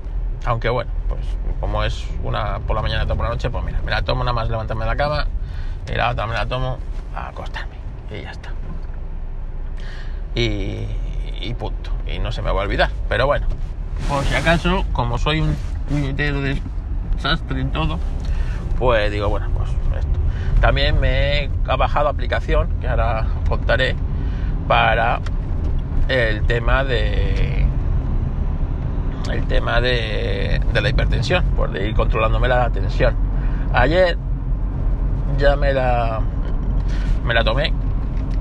Aunque 0.45 0.69
bueno, 0.69 0.91
pues 1.09 1.21
como 1.61 1.85
es 1.85 2.07
una 2.23 2.59
por 2.61 2.77
la 2.77 2.83
mañana 2.83 3.05
y 3.05 3.07
por 3.07 3.19
la 3.19 3.29
noche, 3.29 3.51
pues 3.51 3.65
mira, 3.65 3.81
me 3.83 3.91
la 3.91 4.03
tomo 4.03 4.25
nada 4.25 4.35
más 4.35 4.51
levantarme 4.51 4.85
de 4.85 4.91
la 4.91 4.97
cama 4.97 5.27
y 5.89 5.95
la 5.95 6.11
otra 6.11 6.27
me 6.27 6.35
la 6.35 6.47
tomo 6.47 6.79
a 7.15 7.29
acostarme. 7.29 7.77
Y 8.11 8.23
ya 8.23 8.31
está. 8.33 8.51
Y, 10.35 10.87
y 11.41 11.55
punto. 11.55 11.91
Y 12.07 12.19
no 12.19 12.33
se 12.33 12.43
me 12.43 12.51
va 12.51 12.61
a 12.61 12.65
olvidar. 12.65 12.91
Pero 13.09 13.27
bueno, 13.27 13.47
por 14.09 14.25
si 14.25 14.35
acaso, 14.35 14.85
como 14.93 15.19
soy 15.19 15.41
un 15.41 15.57
puñetero 15.89 16.41
de 16.41 16.61
sastre 17.19 17.61
y 17.61 17.65
todo, 17.67 17.99
pues 18.79 19.11
digo, 19.11 19.29
bueno, 19.29 19.49
pues 19.55 19.71
esto. 19.71 20.19
También 20.61 21.01
me 21.01 21.45
he 21.45 21.51
bajado 21.79 22.09
aplicación, 22.09 22.69
que 22.81 22.89
ahora 22.89 23.27
contaré, 23.49 23.95
para 24.69 25.21
el 26.09 26.43
tema 26.43 26.85
de 26.85 27.67
el 29.31 29.45
tema 29.47 29.81
de, 29.81 30.61
de 30.73 30.81
la 30.81 30.89
hipertensión, 30.89 31.45
por 31.57 31.77
ir 31.77 31.95
controlándome 31.95 32.49
la 32.49 32.71
tensión. 32.71 33.15
Ayer 33.73 34.17
ya 35.39 35.57
me 35.57 35.73
la 35.73 36.21
me 37.25 37.35
la 37.35 37.45
tomé 37.45 37.73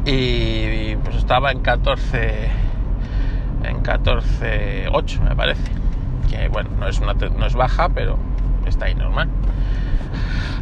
y 0.06 0.96
pues 0.98 1.16
estaba 1.16 1.52
en 1.52 1.62
14 1.62 2.50
en 3.64 3.82
14 3.82 4.88
8 4.92 5.22
me 5.24 5.36
parece 5.36 5.72
que 6.30 6.48
bueno 6.48 6.70
no 6.80 6.88
es 6.88 7.00
una 7.00 7.14
no 7.14 7.46
es 7.46 7.56
baja 7.56 7.90
pero 7.90 8.18
está 8.70 8.86
ahí 8.86 8.96
normal. 8.96 9.30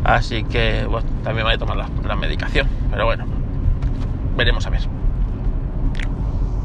Así 0.03 0.43
que 0.43 0.85
también 1.23 1.45
voy 1.45 1.53
a 1.53 1.57
tomar 1.57 1.77
la, 1.77 2.15
medicación, 2.15 2.67
pero 2.91 3.05
bueno, 3.05 3.25
veremos 4.35 4.65
a 4.67 4.69
ver. 4.69 4.81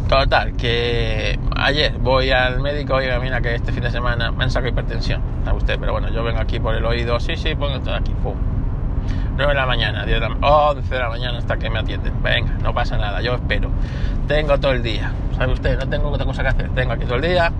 Total, 0.09 0.55
que 0.57 1.39
ayer 1.55 1.93
voy 1.99 2.31
al 2.31 2.61
médico, 2.61 2.95
oiga, 2.95 3.21
mira 3.21 3.41
que 3.41 3.55
este 3.55 3.73
fin 3.73 3.83
de 3.83 3.91
semana 3.91 4.33
me 4.33 4.45
han 4.45 4.51
sacado 4.51 4.73
hipertensión, 4.73 5.21
a 5.47 5.53
usted, 5.53 5.79
pero 5.79 5.93
bueno, 5.93 6.09
yo 6.09 6.25
vengo 6.25 6.41
aquí 6.41 6.59
por 6.59 6.75
el 6.75 6.85
oído, 6.85 7.21
sí, 7.21 7.37
sí, 7.37 7.55
pongo 7.55 7.79
todo 7.81 7.95
aquí, 7.95 8.13
pum. 8.23 8.35
9 9.37 9.53
de 9.53 9.55
la 9.55 9.67
mañana, 9.67 10.05
10 10.05 10.21
de 10.21 10.29
la, 10.29 10.35
11 10.41 10.95
de 10.95 11.01
la 11.01 11.09
mañana 11.09 11.39
hasta 11.39 11.57
que 11.59 11.71
me 11.71 11.79
atienden. 11.79 12.13
Venga, 12.23 12.55
no 12.61 12.75
pasa 12.75 12.99
nada, 12.99 13.23
yo 13.23 13.35
espero. 13.35 13.71
Tengo 14.27 14.59
todo 14.59 14.73
el 14.73 14.83
día. 14.83 15.13
¿Sabe 15.37 15.53
usted? 15.53 15.79
No 15.79 15.89
tengo 15.89 16.09
otra 16.09 16.27
cosa 16.27 16.43
que 16.43 16.49
hacer. 16.49 16.71
Tengo 16.71 16.93
aquí 16.93 17.05
todo 17.05 17.17
el 17.17 17.23
día. 17.23 17.53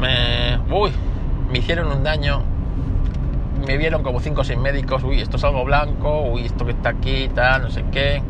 Me. 0.00 0.58
Uy, 0.74 0.90
me 1.50 1.58
hicieron 1.58 1.90
un 1.90 2.02
daño, 2.02 2.42
me 3.66 3.76
vieron 3.76 4.02
como 4.02 4.20
5 4.20 4.40
o 4.40 4.44
6 4.44 4.58
médicos, 4.58 5.02
uy, 5.04 5.20
esto 5.20 5.36
es 5.36 5.44
algo 5.44 5.64
blanco, 5.64 6.22
uy, 6.22 6.44
esto 6.44 6.64
que 6.64 6.72
está 6.72 6.90
aquí, 6.90 7.28
tal, 7.34 7.62
no 7.62 7.70
sé 7.70 7.84
qué. 7.90 8.22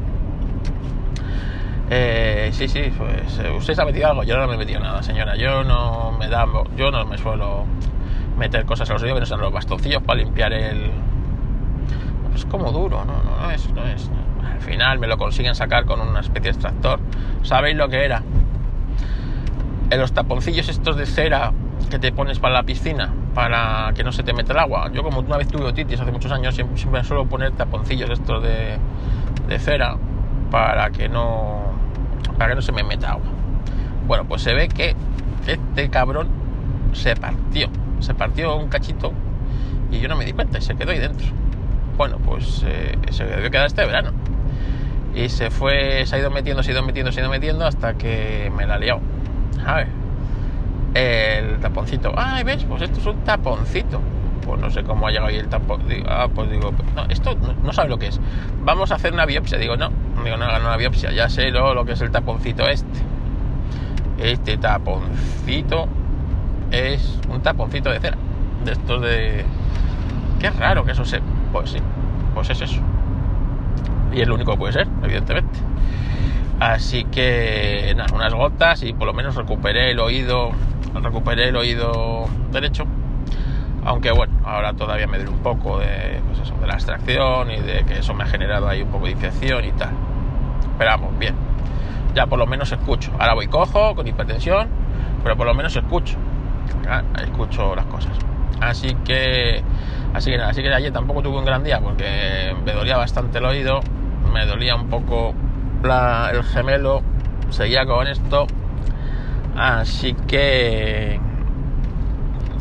Eh, 1.90 2.50
sí, 2.52 2.68
sí, 2.68 2.92
pues 2.96 3.38
eh, 3.38 3.50
usted 3.50 3.74
se 3.74 3.82
ha 3.82 3.84
metido 3.84 4.08
algo, 4.08 4.22
yo 4.22 4.36
no 4.36 4.46
me 4.46 4.54
he 4.54 4.58
metido 4.58 4.80
nada, 4.80 5.02
señora, 5.02 5.36
yo 5.36 5.64
no 5.64 6.12
me 6.18 6.28
da, 6.28 6.46
yo 6.76 6.90
no 6.90 7.04
me 7.06 7.16
suelo 7.16 7.64
meter 8.36 8.64
cosas 8.66 8.88
a 8.90 8.92
los 8.92 9.02
oídos 9.02 9.16
que 9.16 9.20
no 9.20 9.26
sean 9.26 9.40
los 9.40 9.52
bastoncillos 9.52 10.02
para 10.02 10.20
limpiar 10.20 10.52
el... 10.52 10.90
Es 12.34 12.44
como 12.44 12.70
duro, 12.70 13.04
no, 13.04 13.14
no, 13.24 13.42
no 13.42 13.50
es, 13.50 13.68
no 13.72 13.84
es. 13.84 14.08
Al 14.44 14.60
final 14.60 14.98
me 15.00 15.08
lo 15.08 15.18
consiguen 15.18 15.56
sacar 15.56 15.86
con 15.86 16.00
una 16.00 16.20
especie 16.20 16.42
de 16.42 16.50
extractor. 16.50 17.00
¿Sabéis 17.42 17.76
lo 17.76 17.88
que 17.88 18.04
era? 18.04 18.22
En 19.90 19.98
los 19.98 20.12
taponcillos 20.12 20.68
estos 20.68 20.96
de 20.96 21.06
cera 21.06 21.52
que 21.90 21.98
te 21.98 22.12
pones 22.12 22.38
para 22.38 22.54
la 22.54 22.62
piscina 22.62 23.12
para 23.34 23.92
que 23.94 24.02
no 24.02 24.12
se 24.12 24.22
te 24.22 24.32
meta 24.32 24.52
el 24.52 24.58
agua. 24.58 24.90
Yo 24.92 25.02
como 25.02 25.20
una 25.20 25.36
vez 25.36 25.48
tuve 25.48 25.64
otitis 25.64 26.00
hace 26.00 26.10
muchos 26.10 26.32
años 26.32 26.54
siempre, 26.54 27.04
suelo 27.04 27.26
poner 27.26 27.52
taponcillos 27.52 28.10
estos 28.10 28.42
de, 28.42 28.78
cera 29.58 29.96
para 30.50 30.90
que 30.90 31.08
no 31.08 31.62
para 32.36 32.50
que 32.50 32.56
no 32.56 32.62
se 32.62 32.72
me 32.72 32.82
meta 32.82 33.12
agua. 33.12 33.26
Bueno, 34.06 34.24
pues 34.24 34.42
se 34.42 34.54
ve 34.54 34.68
que 34.68 34.94
este 35.46 35.88
cabrón 35.88 36.28
se 36.92 37.14
partió, 37.14 37.68
se 38.00 38.14
partió 38.14 38.56
un 38.56 38.68
cachito 38.68 39.12
y 39.90 40.00
yo 40.00 40.08
no 40.08 40.16
me 40.16 40.24
di 40.24 40.32
cuenta 40.32 40.58
y 40.58 40.62
se 40.62 40.74
quedó 40.74 40.90
ahí 40.90 40.98
dentro. 40.98 41.26
Bueno, 41.96 42.18
pues 42.18 42.64
eh, 42.66 42.96
se 43.10 43.24
debió 43.24 43.50
quedar 43.50 43.66
este 43.66 43.84
verano. 43.84 44.10
Y 45.14 45.28
se 45.30 45.50
fue, 45.50 46.06
se 46.06 46.16
ha 46.16 46.18
ido 46.18 46.30
metiendo, 46.30 46.62
se 46.62 46.70
ha 46.70 46.74
ido 46.74 46.82
metiendo, 46.82 47.10
se 47.12 47.20
ha 47.20 47.22
ido 47.22 47.30
metiendo 47.30 47.66
hasta 47.66 47.94
que 47.94 48.52
me 48.56 48.66
la 48.66 48.78
liado. 48.78 49.00
A 49.66 49.74
ver, 49.76 49.88
el 50.94 51.58
taponcito. 51.60 52.12
Ay, 52.16 52.44
¿ves? 52.44 52.64
Pues 52.64 52.82
esto 52.82 53.00
es 53.00 53.06
un 53.06 53.24
taponcito. 53.24 54.00
Pues 54.44 54.60
no 54.60 54.70
sé 54.70 54.82
cómo 54.82 55.06
ha 55.06 55.10
llegado 55.10 55.28
ahí 55.28 55.36
el 55.36 55.48
tapón. 55.48 55.82
ah, 56.08 56.28
pues 56.34 56.50
digo, 56.50 56.72
no, 56.96 57.04
esto 57.10 57.36
no, 57.62 57.72
sabe 57.72 57.90
lo 57.90 57.98
que 57.98 58.06
es. 58.06 58.20
Vamos 58.62 58.90
a 58.90 58.94
hacer 58.94 59.12
una 59.12 59.26
biopsia. 59.26 59.58
Digo, 59.58 59.76
no, 59.76 59.90
digo, 60.24 60.36
no 60.36 60.46
hagan 60.46 60.62
una 60.62 60.76
biopsia. 60.76 61.12
Ya 61.12 61.28
sé 61.28 61.50
lo, 61.50 61.84
que 61.84 61.92
es 61.92 62.00
el 62.00 62.10
taponcito 62.10 62.66
este. 62.66 63.00
Este 64.18 64.56
taponcito 64.56 65.86
es 66.70 67.20
un 67.28 67.42
taponcito 67.42 67.90
de 67.90 68.00
cera. 68.00 68.16
De 68.64 68.72
estos 68.72 69.02
de. 69.02 69.44
Qué 70.40 70.50
raro 70.50 70.84
que 70.84 70.92
eso 70.92 71.04
se. 71.04 71.20
Pues 71.52 71.70
sí, 71.70 71.78
pues 72.34 72.48
es 72.50 72.62
eso. 72.62 72.80
Y 74.12 74.22
es 74.22 74.28
lo 74.28 74.34
único 74.34 74.52
que 74.52 74.58
puede 74.58 74.72
ser, 74.72 74.88
evidentemente. 75.02 75.58
Así 76.60 77.04
que 77.04 77.92
nada, 77.96 78.12
unas 78.14 78.34
gotas 78.34 78.82
y 78.82 78.92
por 78.92 79.06
lo 79.06 79.12
menos 79.12 79.36
recuperé 79.36 79.92
el 79.92 80.00
oído, 80.00 80.50
recuperé 81.00 81.48
el 81.48 81.56
oído 81.56 82.26
derecho. 82.50 82.84
Aunque 83.84 84.10
bueno, 84.10 84.34
ahora 84.44 84.72
todavía 84.74 85.06
me 85.06 85.18
duele 85.18 85.32
un 85.32 85.42
poco 85.42 85.78
de, 85.78 86.20
pues 86.26 86.40
eso, 86.40 86.54
de 86.60 86.66
la 86.66 86.74
extracción 86.74 87.50
y 87.50 87.60
de 87.60 87.84
que 87.84 87.98
eso 87.98 88.12
me 88.14 88.24
ha 88.24 88.26
generado 88.26 88.68
ahí 88.68 88.82
un 88.82 88.90
poco 88.90 89.06
de 89.06 89.12
infección 89.12 89.64
y 89.64 89.72
tal. 89.72 89.90
Pero 90.78 90.90
vamos, 90.90 91.18
bien. 91.18 91.34
Ya 92.14 92.26
por 92.26 92.38
lo 92.38 92.46
menos 92.46 92.70
escucho. 92.72 93.12
Ahora 93.18 93.34
voy 93.34 93.46
cojo 93.46 93.94
con 93.94 94.06
hipertensión, 94.06 94.68
pero 95.22 95.36
por 95.36 95.46
lo 95.46 95.54
menos 95.54 95.74
escucho. 95.76 96.16
Ah, 96.88 97.02
escucho 97.22 97.74
las 97.74 97.86
cosas. 97.86 98.16
Así 98.60 98.94
que, 99.04 99.62
así 100.14 100.30
que 100.30 100.36
nada, 100.36 100.50
así 100.50 100.62
que 100.62 100.72
ayer 100.72 100.92
tampoco 100.92 101.22
tuve 101.22 101.38
un 101.38 101.44
gran 101.44 101.62
día 101.62 101.80
porque 101.80 102.54
me 102.64 102.72
dolía 102.72 102.96
bastante 102.96 103.38
el 103.38 103.44
oído, 103.44 103.80
me 104.32 104.44
dolía 104.46 104.74
un 104.74 104.88
poco 104.88 105.34
el 106.32 106.42
gemelo, 106.42 107.02
seguía 107.50 107.86
con 107.86 108.08
esto, 108.08 108.46
así 109.58 110.14
que, 110.26 111.20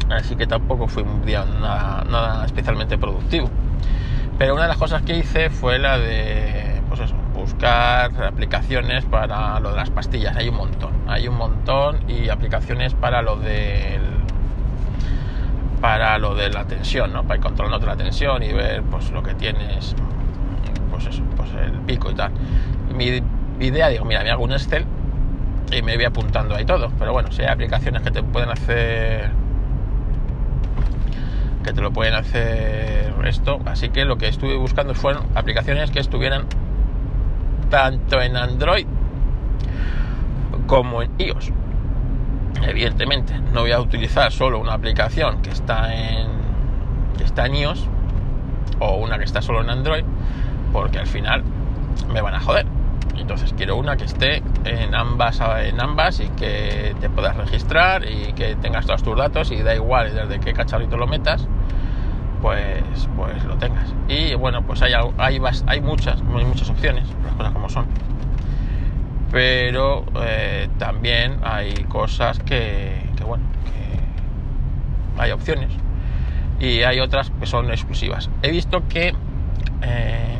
así 0.09 0.35
que 0.35 0.47
tampoco 0.47 0.87
fue 0.87 1.03
un 1.03 1.25
día 1.25 1.45
nada, 1.45 2.03
nada 2.09 2.45
especialmente 2.45 2.97
productivo. 2.97 3.49
Pero 4.37 4.53
una 4.53 4.63
de 4.63 4.69
las 4.69 4.77
cosas 4.77 5.01
que 5.03 5.17
hice 5.17 5.49
fue 5.49 5.79
la 5.79 5.97
de, 5.97 6.81
pues 6.89 6.99
eso, 6.99 7.15
buscar 7.33 8.23
aplicaciones 8.23 9.05
para 9.05 9.59
lo 9.59 9.71
de 9.71 9.77
las 9.77 9.89
pastillas. 9.89 10.35
Hay 10.35 10.49
un 10.49 10.55
montón, 10.55 10.93
hay 11.07 11.27
un 11.27 11.37
montón 11.37 12.09
y 12.09 12.29
aplicaciones 12.29 12.93
para 12.93 13.21
lo 13.21 13.37
del 13.37 14.01
para 15.81 16.17
de 16.17 16.49
la 16.49 16.65
tensión, 16.65 17.13
¿no? 17.13 17.23
Para 17.23 17.35
ir 17.35 17.41
controlando 17.41 17.85
la 17.85 17.95
tensión 17.95 18.41
y 18.41 18.51
ver 18.51 18.81
pues 18.83 19.11
lo 19.11 19.21
que 19.21 19.35
tienes, 19.35 19.95
pues 20.89 21.05
eso, 21.05 21.21
pues 21.35 21.49
el 21.53 21.73
pico 21.81 22.09
y 22.09 22.15
tal. 22.15 22.31
mi 22.95 23.21
idea, 23.59 23.89
digo, 23.89 24.05
mira, 24.05 24.23
me 24.23 24.31
hago 24.31 24.43
un 24.43 24.53
Excel 24.53 24.85
y 25.71 25.81
me 25.81 25.95
voy 25.95 26.05
apuntando 26.05 26.55
ahí 26.55 26.65
todo. 26.65 26.91
Pero 26.97 27.13
bueno, 27.13 27.31
si 27.31 27.41
hay 27.41 27.49
aplicaciones 27.49 28.01
que 28.01 28.11
te 28.11 28.23
pueden 28.23 28.49
hacer 28.49 29.31
que 31.63 31.73
te 31.73 31.81
lo 31.81 31.91
pueden 31.91 32.13
hacer 32.13 33.13
esto. 33.25 33.59
Así 33.65 33.89
que 33.89 34.05
lo 34.05 34.17
que 34.17 34.27
estuve 34.27 34.55
buscando 34.55 34.93
fueron 34.93 35.25
aplicaciones 35.35 35.91
que 35.91 35.99
estuvieran 35.99 36.45
tanto 37.69 38.21
en 38.21 38.37
Android 38.37 38.87
como 40.67 41.01
en 41.01 41.11
iOS 41.17 41.51
evidentemente 42.63 43.33
no 43.53 43.61
voy 43.61 43.71
a 43.71 43.79
utilizar 43.79 44.31
solo 44.31 44.59
una 44.59 44.73
aplicación 44.73 45.41
que 45.41 45.49
está 45.49 45.93
en 45.93 46.27
que 47.17 47.23
está 47.23 47.45
en 47.45 47.55
iOS 47.55 47.87
o 48.79 48.97
una 48.97 49.17
que 49.17 49.23
está 49.23 49.41
solo 49.41 49.61
en 49.61 49.69
Android 49.69 50.03
porque 50.73 50.99
al 50.99 51.07
final 51.07 51.43
me 52.11 52.21
van 52.21 52.35
a 52.35 52.39
joder 52.39 52.65
entonces 53.17 53.53
quiero 53.55 53.75
una 53.75 53.97
que 53.97 54.05
esté 54.05 54.43
en 54.65 54.95
ambas 54.95 55.41
en 55.61 55.81
ambas 55.81 56.19
y 56.19 56.29
que 56.29 56.95
te 56.99 57.09
puedas 57.09 57.35
registrar 57.35 58.05
y 58.05 58.33
que 58.33 58.55
tengas 58.55 58.85
todos 58.85 59.03
tus 59.03 59.17
datos 59.17 59.51
y 59.51 59.61
da 59.61 59.75
igual 59.75 60.13
desde 60.13 60.39
qué 60.39 60.53
cacharrito 60.53 60.97
lo 60.97 61.07
metas 61.07 61.47
pues 62.41 62.83
pues 63.15 63.43
lo 63.45 63.57
tengas 63.57 63.93
y 64.07 64.35
bueno 64.35 64.63
pues 64.63 64.81
hay 64.81 64.93
hay, 65.17 65.41
hay 65.67 65.81
muchas 65.81 66.21
hay 66.21 66.45
muchas 66.45 66.69
opciones 66.69 67.07
las 67.23 67.33
cosas 67.33 67.53
como 67.53 67.69
son 67.69 68.07
pero 69.31 70.05
eh, 70.21 70.69
también 70.77 71.39
hay 71.43 71.73
cosas 71.89 72.39
que, 72.39 73.01
bueno, 73.25 73.43
que 73.65 75.21
hay 75.21 75.31
opciones 75.31 75.69
y 76.59 76.83
hay 76.83 76.99
otras 76.99 77.31
que 77.31 77.45
son 77.45 77.69
exclusivas. 77.69 78.29
He 78.41 78.51
visto 78.51 78.87
que 78.87 79.13
eh, 79.81 80.37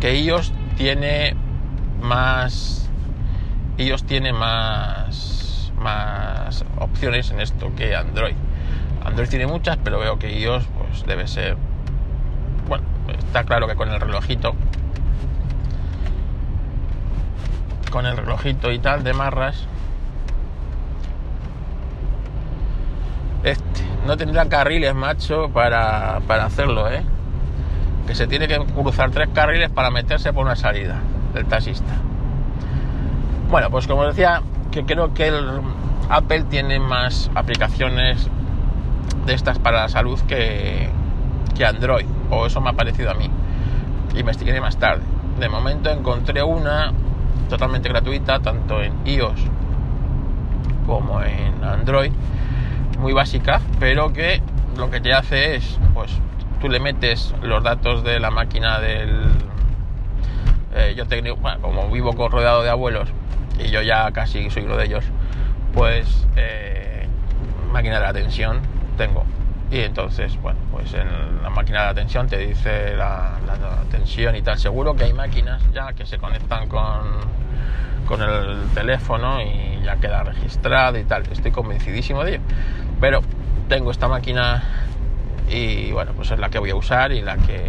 que 0.00 0.20
iOS 0.20 0.52
tiene 0.76 1.34
más 2.00 2.88
iOS 3.78 4.04
tiene 4.04 4.32
más 4.32 5.72
más 5.78 6.64
opciones 6.78 7.30
en 7.30 7.40
esto 7.40 7.72
que 7.76 7.94
Android. 7.94 8.34
Android 9.04 9.28
tiene 9.28 9.46
muchas, 9.46 9.76
pero 9.82 9.98
veo 9.98 10.18
que 10.18 10.38
iOS 10.38 10.64
pues 10.78 11.06
debe 11.06 11.26
ser 11.26 11.56
bueno, 12.68 12.84
está 13.18 13.44
claro 13.44 13.66
que 13.66 13.74
con 13.74 13.90
el 13.90 14.00
relojito 14.00 14.54
con 17.90 18.04
el 18.04 18.16
relojito 18.16 18.70
y 18.72 18.78
tal 18.78 19.04
de 19.04 19.14
marras. 19.14 19.66
Este, 23.42 23.82
no 24.06 24.16
tendrá 24.16 24.48
carriles, 24.48 24.94
macho, 24.94 25.50
para, 25.50 26.20
para 26.26 26.46
hacerlo, 26.46 26.90
¿eh? 26.90 27.02
Que 28.06 28.14
se 28.14 28.26
tiene 28.26 28.46
que 28.48 28.58
cruzar 28.58 29.10
tres 29.10 29.28
carriles 29.32 29.70
para 29.70 29.90
meterse 29.90 30.32
por 30.32 30.44
una 30.44 30.56
salida 30.56 31.00
del 31.34 31.46
taxista. 31.46 31.92
Bueno, 33.50 33.70
pues 33.70 33.86
como 33.86 34.04
decía, 34.04 34.42
que 34.70 34.84
creo 34.84 35.12
que 35.14 35.28
el 35.28 35.60
Apple 36.08 36.44
tiene 36.44 36.78
más 36.78 37.30
aplicaciones 37.34 38.28
de 39.24 39.34
estas 39.34 39.58
para 39.58 39.82
la 39.82 39.88
salud 39.88 40.18
que, 40.28 40.88
que 41.56 41.66
Android, 41.66 42.06
o 42.30 42.46
eso 42.46 42.60
me 42.60 42.70
ha 42.70 42.72
parecido 42.74 43.10
a 43.10 43.14
mí. 43.14 43.30
Investigué 44.16 44.60
más 44.60 44.76
tarde. 44.76 45.02
De 45.38 45.48
momento 45.48 45.90
encontré 45.90 46.42
una 46.42 46.92
totalmente 47.48 47.88
gratuita, 47.88 48.40
tanto 48.40 48.82
en 48.82 48.94
iOS 49.04 49.40
como 50.86 51.20
en 51.22 51.62
Android, 51.64 52.12
muy 52.98 53.12
básica, 53.12 53.60
pero 53.80 54.12
que 54.12 54.40
lo 54.76 54.90
que 54.90 55.00
te 55.00 55.12
hace 55.12 55.56
es, 55.56 55.78
pues 55.94 56.12
tú 56.60 56.68
le 56.68 56.80
metes 56.80 57.34
los 57.42 57.62
datos 57.62 58.04
de 58.04 58.20
la 58.20 58.30
máquina 58.30 58.80
del... 58.80 59.22
Eh, 60.74 60.94
yo 60.96 61.06
tengo, 61.06 61.36
bueno, 61.36 61.60
como 61.62 61.88
vivo 61.90 62.12
rodeado 62.28 62.62
de 62.62 62.70
abuelos 62.70 63.08
y 63.58 63.70
yo 63.70 63.80
ya 63.82 64.10
casi 64.12 64.50
soy 64.50 64.64
uno 64.64 64.76
de 64.76 64.84
ellos, 64.84 65.04
pues 65.72 66.26
eh, 66.36 67.06
máquina 67.72 67.98
de 67.98 68.02
la 68.02 68.12
tensión 68.12 68.60
tengo. 68.98 69.24
Y 69.70 69.80
entonces, 69.80 70.40
bueno, 70.42 70.58
pues 70.70 70.92
en 70.94 71.42
la 71.42 71.50
máquina 71.50 71.80
de 71.80 71.86
la 71.86 71.94
tensión 71.94 72.28
te 72.28 72.38
dice 72.38 72.94
la, 72.96 73.38
la 73.46 73.56
tensión 73.90 74.36
y 74.36 74.42
tal. 74.42 74.58
Seguro 74.58 74.94
que 74.94 75.04
hay 75.04 75.12
máquinas 75.12 75.62
ya 75.72 75.92
que 75.92 76.06
se 76.06 76.18
conectan 76.18 76.68
con 76.68 77.36
con 78.06 78.22
el 78.22 78.68
teléfono 78.74 79.42
y 79.42 79.82
ya 79.84 79.96
queda 79.96 80.22
registrado 80.22 80.98
y 80.98 81.04
tal. 81.04 81.24
Estoy 81.30 81.50
convencidísimo 81.50 82.24
de 82.24 82.36
ello. 82.36 82.42
Pero 83.00 83.20
tengo 83.68 83.90
esta 83.90 84.08
máquina 84.08 84.62
y 85.48 85.92
bueno, 85.92 86.12
pues 86.14 86.30
es 86.30 86.38
la 86.38 86.48
que 86.48 86.58
voy 86.58 86.70
a 86.70 86.76
usar 86.76 87.12
y 87.12 87.22
la 87.22 87.36
que 87.36 87.64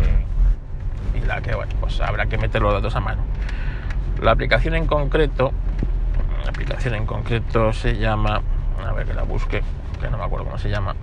y 1.13 1.25
la 1.25 1.41
que 1.41 1.55
bueno, 1.55 1.73
pues 1.79 1.99
habrá 2.01 2.25
que 2.25 2.37
meter 2.37 2.61
los 2.61 2.73
datos 2.73 2.95
a 2.95 2.99
mano. 2.99 3.23
La 4.21 4.31
aplicación 4.31 4.75
en 4.75 4.87
concreto, 4.87 5.51
la 6.43 6.49
aplicación 6.49 6.95
en 6.95 7.05
concreto 7.05 7.71
se 7.73 7.97
llama, 7.97 8.41
a 8.85 8.91
ver 8.93 9.05
que 9.05 9.13
la 9.13 9.23
busque, 9.23 9.61
que 9.99 10.09
no 10.09 10.17
me 10.17 10.23
acuerdo 10.23 10.45
cómo 10.45 10.57
se 10.57 10.69
llama. 10.69 10.95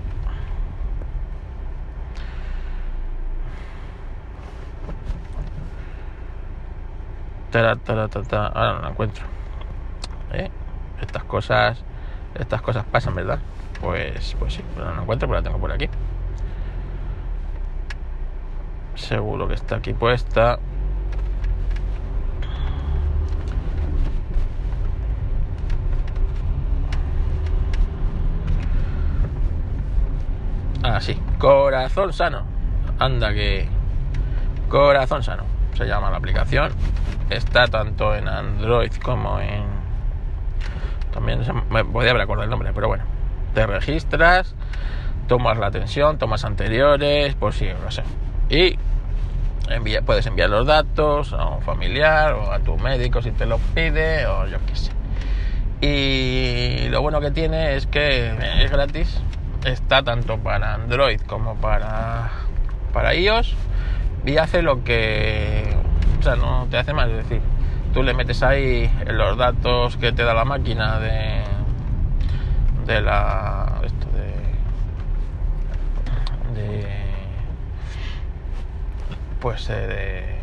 ahora 7.59 8.75
no 8.75 8.81
la 8.81 8.89
encuentro. 8.89 9.25
¿Eh? 10.33 10.51
Estas 11.01 11.25
cosas, 11.25 11.83
estas 12.35 12.63
cosas 12.63 12.85
pasan, 12.85 13.15
¿verdad? 13.15 13.39
Pues, 13.81 14.35
pues 14.39 14.55
sí, 14.55 14.65
pero 14.75 14.87
no 14.87 14.97
la 14.97 15.03
encuentro, 15.03 15.29
pero 15.29 15.41
la 15.41 15.45
tengo 15.45 15.59
por 15.59 15.71
aquí. 15.71 15.89
Seguro 19.09 19.47
que 19.49 19.55
está 19.55 19.77
aquí 19.77 19.93
puesta. 19.93 20.59
Ah, 30.83 31.01
sí, 31.01 31.19
corazón 31.39 32.13
sano. 32.13 32.45
Anda 32.99 33.33
que. 33.33 33.69
Corazón 34.69 35.23
sano. 35.23 35.45
Se 35.75 35.87
llama 35.87 36.11
la 36.11 36.17
aplicación 36.17 36.73
está 37.31 37.67
tanto 37.69 38.15
en 38.15 38.29
Android 38.29 38.93
como 39.03 39.41
en 39.41 39.65
también 41.13 41.41
me 41.71 41.85
podía 41.85 42.11
haber 42.11 42.23
acordado 42.23 42.45
el 42.45 42.51
nombre 42.51 42.73
pero 42.75 42.89
bueno 42.89 43.05
te 43.55 43.67
registras 43.67 44.55
tomas 45.27 45.59
la 45.59 45.69
atención 45.69 46.19
tomas 46.19 46.45
anteriores 46.45 47.35
por 47.35 47.53
si 47.53 47.67
no 47.67 47.91
sé 47.91 48.03
y 48.51 48.79
puedes 50.05 50.27
enviar 50.27 50.51
los 50.51 50.67
datos 50.67 51.33
a 51.33 51.47
un 51.47 51.63
familiar 51.63 52.35
o 52.35 52.53
a 52.53 52.61
tu 52.61 52.77
médico 52.77 53.23
si 53.23 53.31
te 53.31 53.47
lo 53.47 53.59
pide 53.75 54.27
o 54.27 54.47
yo 54.47 54.59
qué 54.67 54.77
sé 54.77 54.93
y 55.81 56.89
lo 56.89 57.03
bueno 57.03 57.21
que 57.21 57.31
tiene 57.31 57.75
es 57.77 57.87
que 57.87 58.33
es 58.63 58.71
gratis 58.71 59.21
está 59.65 60.03
tanto 60.03 60.39
para 60.39 60.75
Android 60.75 61.21
como 61.23 61.57
para 61.57 62.31
para 62.93 63.15
iOS 63.15 63.55
y 64.27 64.39
hace 64.39 64.63
lo 64.63 64.85
que 64.85 65.75
sea, 66.25 66.37
no 66.37 66.67
te 66.71 66.79
hace 66.79 66.93
más. 66.93 67.09
Es 67.09 67.17
decir, 67.17 67.41
tú 67.93 68.03
le 68.03 68.15
metes 68.15 68.43
ahí 68.43 68.91
los 69.07 69.37
datos 69.37 69.97
que 69.99 70.13
te 70.13 70.25
da 70.25 70.35
la 70.35 70.45
máquina 70.45 70.99
de, 70.99 71.43
de 72.87 73.01
la. 73.03 73.81
Esto 73.85 74.07
de 76.55 77.04
pues 79.45 79.69
eh, 79.69 80.39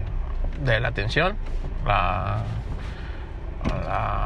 de, 0.60 0.80
la 0.80 0.92
tensión, 0.92 1.36
la, 1.88 2.44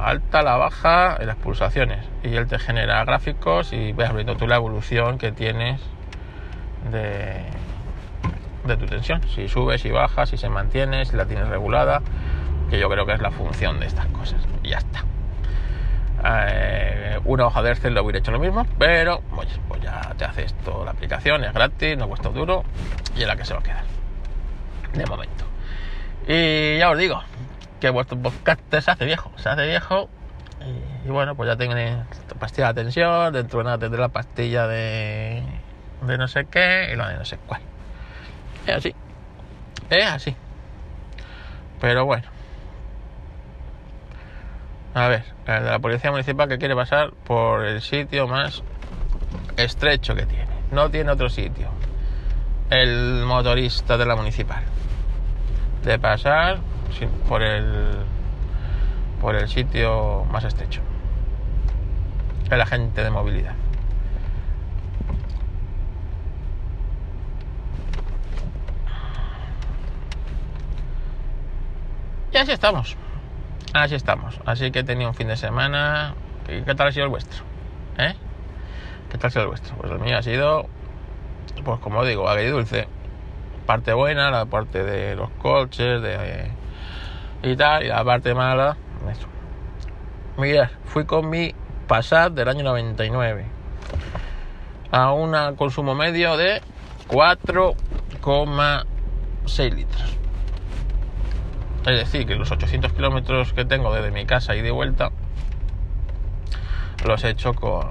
alta, 0.04 0.42
la 0.42 0.58
baja 0.58 1.18
y 1.22 1.26
las 1.26 1.38
pulsaciones. 1.38 2.06
Y 2.24 2.36
él 2.36 2.46
te 2.48 2.60
genera 2.60 3.06
gráficos 3.06 3.72
y 3.72 3.94
ves 3.94 4.14
viendo 4.14 4.36
tú 4.36 4.48
la 4.48 4.58
evolución 4.58 5.18
que 5.18 5.32
tienes 5.32 5.80
de, 6.92 7.46
tu 8.76 8.86
tensión. 8.86 9.22
Si 9.30 9.48
subes 9.48 9.86
y 9.86 9.92
bajas, 9.92 10.28
si 10.28 10.36
se 10.36 10.50
mantiene, 10.50 11.06
si 11.06 11.16
la 11.16 11.26
tienes 11.26 11.48
regulada, 11.48 12.02
que 12.70 12.78
yo 12.78 12.90
creo 12.90 13.06
que 13.06 13.14
es 13.14 13.22
la 13.22 13.32
función 13.32 13.80
de 13.80 13.86
estas 13.86 14.08
cosas. 14.08 14.46
Y 14.62 14.72
ya 14.72 14.80
está. 14.80 15.06
Eh, 16.50 17.18
una 17.24 17.46
hoja 17.46 17.62
de 17.62 17.72
Excel 17.72 17.94
lo 17.94 18.04
hubiera 18.04 18.20
hecho 18.20 18.32
lo 18.34 18.40
mismo, 18.40 18.68
pero 18.78 19.22
pues 19.30 19.48
ya 19.82 20.02
te 20.18 20.26
hace 20.26 20.44
esto 20.44 20.84
la 20.84 20.92
aplicación, 20.92 21.46
es 21.46 21.54
gratis, 21.54 21.98
no 21.98 22.10
cuesta 22.10 22.28
duro 22.28 22.66
y 23.16 23.22
es 23.22 23.28
la 23.28 23.38
que 23.38 23.46
se 23.46 23.54
va 23.54 23.62
a 23.62 23.64
quedar. 23.64 23.95
De 24.96 25.06
momento. 25.06 25.46
Y 26.28 26.78
ya 26.80 26.90
os 26.90 26.98
digo 26.98 27.22
que 27.80 27.90
vuestro 27.90 28.18
podcast 28.18 28.62
se 28.72 28.92
hace 28.92 29.06
viejo, 29.06 29.32
se 29.38 29.50
hace 29.50 29.68
viejo 29.68 30.10
y, 31.06 31.10
bueno, 31.10 31.36
pues 31.36 31.48
ya 31.48 31.58
tiene 31.58 32.04
pastilla 32.40 32.74
de 32.74 32.84
tensión, 32.84 33.34
dentro 33.34 33.60
de 33.60 33.66
nada 33.66 33.78
tendré 33.78 34.00
la 34.00 34.10
pastilla 34.10 34.68
de, 34.68 35.44
de 36.02 36.18
no 36.18 36.28
sé 36.28 36.46
qué 36.46 36.90
y 36.92 36.96
lo 36.96 37.08
de 37.08 37.18
no 37.18 37.26
sé 37.26 37.38
cuál. 37.46 37.62
Es 38.66 38.76
así, 38.76 38.96
es 39.90 40.06
así. 40.06 40.36
Pero 41.80 42.06
bueno. 42.06 42.24
A 44.96 45.10
ver, 45.10 45.26
el 45.46 45.64
de 45.66 45.70
la 45.70 45.80
policía 45.80 46.10
municipal 46.10 46.48
que 46.48 46.58
quiere 46.58 46.74
pasar 46.74 47.12
por 47.12 47.66
el 47.66 47.82
sitio 47.82 48.28
más 48.28 48.64
estrecho 49.58 50.16
que 50.16 50.26
tiene. 50.26 50.48
No 50.72 50.90
tiene 50.90 51.12
otro 51.12 51.30
sitio. 51.30 51.70
El 52.70 53.24
motorista 53.26 53.98
de 53.98 54.06
la 54.06 54.16
municipal. 54.16 54.64
De 55.86 56.00
pasar 56.00 56.58
por 57.30 57.44
el 57.44 58.04
por 59.22 59.36
el 59.36 59.48
sitio 59.48 60.26
más 60.32 60.44
estrecho. 60.44 60.82
El 62.50 62.60
agente 62.60 63.04
de 63.04 63.12
movilidad. 63.12 63.54
Y 72.32 72.38
así 72.38 72.52
estamos. 72.52 72.98
Así 73.74 73.94
estamos. 73.94 74.40
Así 74.44 74.72
que 74.72 74.80
he 74.80 74.84
tenido 74.84 75.12
un 75.12 75.16
fin 75.16 75.28
de 75.28 75.38
semana. 75.38 76.16
¿Qué 76.48 76.76
tal 76.76 76.88
ha 76.88 76.92
sido 76.92 77.06
el 77.06 77.12
vuestro? 77.12 77.44
¿Eh? 78.00 78.16
¿Qué 79.12 79.20
tal 79.20 79.28
ha 79.28 79.32
sido 79.32 79.44
el 79.44 79.50
vuestro? 79.50 79.76
Pues 79.78 79.92
el 79.92 80.00
mío 80.00 80.18
ha 80.18 80.24
sido, 80.24 80.66
pues 81.64 81.80
como 81.80 82.04
digo, 82.04 82.28
dulce 82.50 82.88
Parte 83.66 83.94
buena, 83.94 84.30
la 84.32 84.46
parte 84.46 84.84
de 84.84 85.16
los 85.16 85.30
coches, 85.32 86.02
de 86.02 86.52
y 87.44 87.56
tal, 87.56 87.84
y 87.84 87.88
la 87.88 88.04
parte 88.04 88.34
mala. 88.34 88.76
Mirad, 90.38 90.70
fui 90.86 91.06
con 91.06 91.30
mi 91.30 91.54
Passat 91.88 92.34
del 92.34 92.50
año 92.50 92.64
99 92.64 93.46
a 94.92 95.14
un 95.14 95.56
consumo 95.56 95.94
medio 95.94 96.38
de 96.38 96.64
4,6 97.08 99.74
litros. 99.74 100.18
Es 101.86 102.00
decir, 102.00 102.26
que 102.26 102.36
los 102.36 102.52
800 102.52 102.94
kilómetros 102.94 103.54
que 103.54 103.66
tengo 103.66 103.94
desde 103.94 104.10
mi 104.12 104.26
casa 104.26 104.56
y 104.56 104.62
de 104.62 104.72
vuelta 104.72 105.12
los 107.06 107.24
he 107.24 107.30
hecho 107.30 107.54
con 107.54 107.86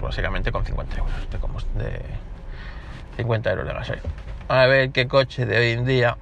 básicamente 0.00 0.50
con 0.50 0.64
50 0.64 0.96
euros 0.96 1.12
de, 1.74 1.84
de 1.84 2.02
50 3.16 3.50
euros 3.50 3.66
de 3.66 3.74
gasolina. 3.74 4.08
A 4.50 4.66
ver 4.66 4.90
qué 4.90 5.06
coche 5.06 5.46
de 5.46 5.56
hoy 5.56 5.70
en 5.70 5.84
día 5.84 6.16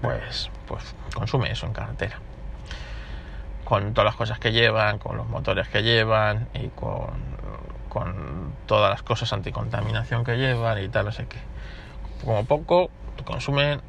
pues, 0.00 0.50
pues 0.66 0.94
consume 1.14 1.52
eso 1.52 1.66
en 1.66 1.74
carretera. 1.74 2.18
Con 3.66 3.92
todas 3.92 4.06
las 4.06 4.16
cosas 4.16 4.38
que 4.38 4.52
llevan, 4.52 4.98
con 4.98 5.18
los 5.18 5.28
motores 5.28 5.68
que 5.68 5.82
llevan 5.82 6.48
y 6.54 6.68
con, 6.68 7.10
con 7.90 8.54
todas 8.64 8.88
las 8.88 9.02
cosas 9.02 9.34
anticontaminación 9.34 10.24
que 10.24 10.38
llevan 10.38 10.82
y 10.82 10.88
tal, 10.88 11.04
no 11.04 11.12
sé 11.12 11.26
qué. 11.26 11.36
Como 12.24 12.46
poco 12.46 12.90
consumen 13.26 13.82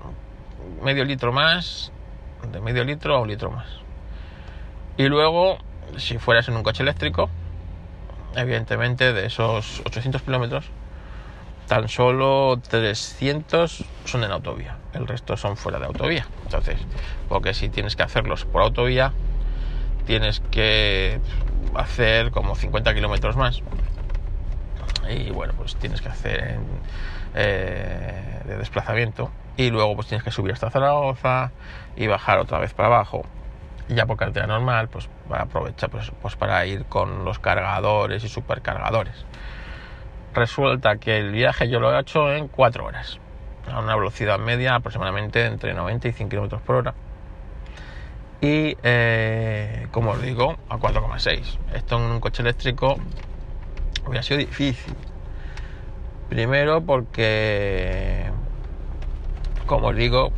medio 0.84 1.06
litro 1.06 1.32
más, 1.32 1.94
de 2.52 2.60
medio 2.60 2.84
litro 2.84 3.16
a 3.16 3.22
un 3.22 3.30
litro 3.30 3.50
más. 3.50 3.68
Y 4.98 5.08
luego, 5.08 5.58
si 5.96 6.18
fueras 6.18 6.50
en 6.50 6.58
un 6.58 6.64
coche 6.64 6.84
eléctrico, 6.84 7.30
evidentemente 8.36 9.14
de 9.14 9.26
esos 9.26 9.80
800 9.86 10.22
kilómetros, 10.22 10.70
tan 11.72 11.88
solo 11.88 12.60
300 12.70 13.86
son 14.04 14.26
en 14.26 14.32
autovía, 14.34 14.76
el 14.92 15.08
resto 15.08 15.38
son 15.38 15.56
fuera 15.56 15.80
de 15.80 15.86
autovía. 15.86 16.28
Entonces, 16.44 16.76
porque 17.30 17.54
si 17.54 17.70
tienes 17.70 17.96
que 17.96 18.04
hacerlos 18.04 18.44
por 18.44 18.62
autovía, 18.62 19.14
tienes 20.06 20.42
que 20.52 21.22
hacer 21.74 22.32
como 22.32 22.56
50 22.58 22.94
kilómetros 22.94 23.38
más. 23.38 23.62
Y 25.10 25.32
bueno, 25.32 25.54
pues 25.56 25.78
tienes 25.78 26.02
que 26.02 26.10
hacer 26.10 26.60
eh, 27.36 28.42
de 28.44 28.58
desplazamiento 28.58 29.32
y 29.56 29.70
luego 29.70 29.96
pues 29.96 30.08
tienes 30.08 30.26
que 30.26 30.32
subir 30.32 30.52
hasta 30.52 30.70
Zaragoza 30.72 31.54
y 31.96 32.06
bajar 32.08 32.40
otra 32.40 32.60
vez 32.60 32.74
para 32.74 32.88
abajo 32.88 33.24
ya 33.88 34.06
por 34.06 34.18
carretera 34.18 34.46
normal 34.46 34.90
pues 34.90 35.10
aprovecha 35.30 35.88
pues, 35.88 36.12
pues 36.22 36.36
para 36.36 36.66
ir 36.66 36.84
con 36.86 37.24
los 37.24 37.40
cargadores 37.40 38.26
y 38.26 38.30
supercargadores 38.30 39.26
resulta 40.34 40.98
que 40.98 41.18
el 41.18 41.32
viaje 41.32 41.70
yo 41.70 41.80
lo 41.80 41.96
he 41.96 42.00
hecho 42.00 42.32
en 42.34 42.48
4 42.48 42.86
horas 42.86 43.20
a 43.72 43.80
una 43.80 43.96
velocidad 43.96 44.40
media 44.40 44.76
aproximadamente 44.76 45.46
entre 45.46 45.74
90 45.74 46.08
y 46.08 46.12
100 46.12 46.30
km 46.30 46.60
por 46.60 46.76
hora. 46.76 46.94
Y 48.42 48.76
eh, 48.82 49.88
como 49.92 50.12
os 50.12 50.22
digo 50.22 50.58
a 50.68 50.78
4,6 50.78 51.58
esto 51.76 51.98
en 51.98 52.04
un 52.04 52.20
coche 52.20 52.42
eléctrico 52.42 52.98
hubiera 54.06 54.24
sido 54.24 54.40
difícil. 54.40 54.96
Primero 56.30 56.82
porque 56.82 58.32
como 59.72 59.88
os 59.88 59.96
digo, 59.96 60.34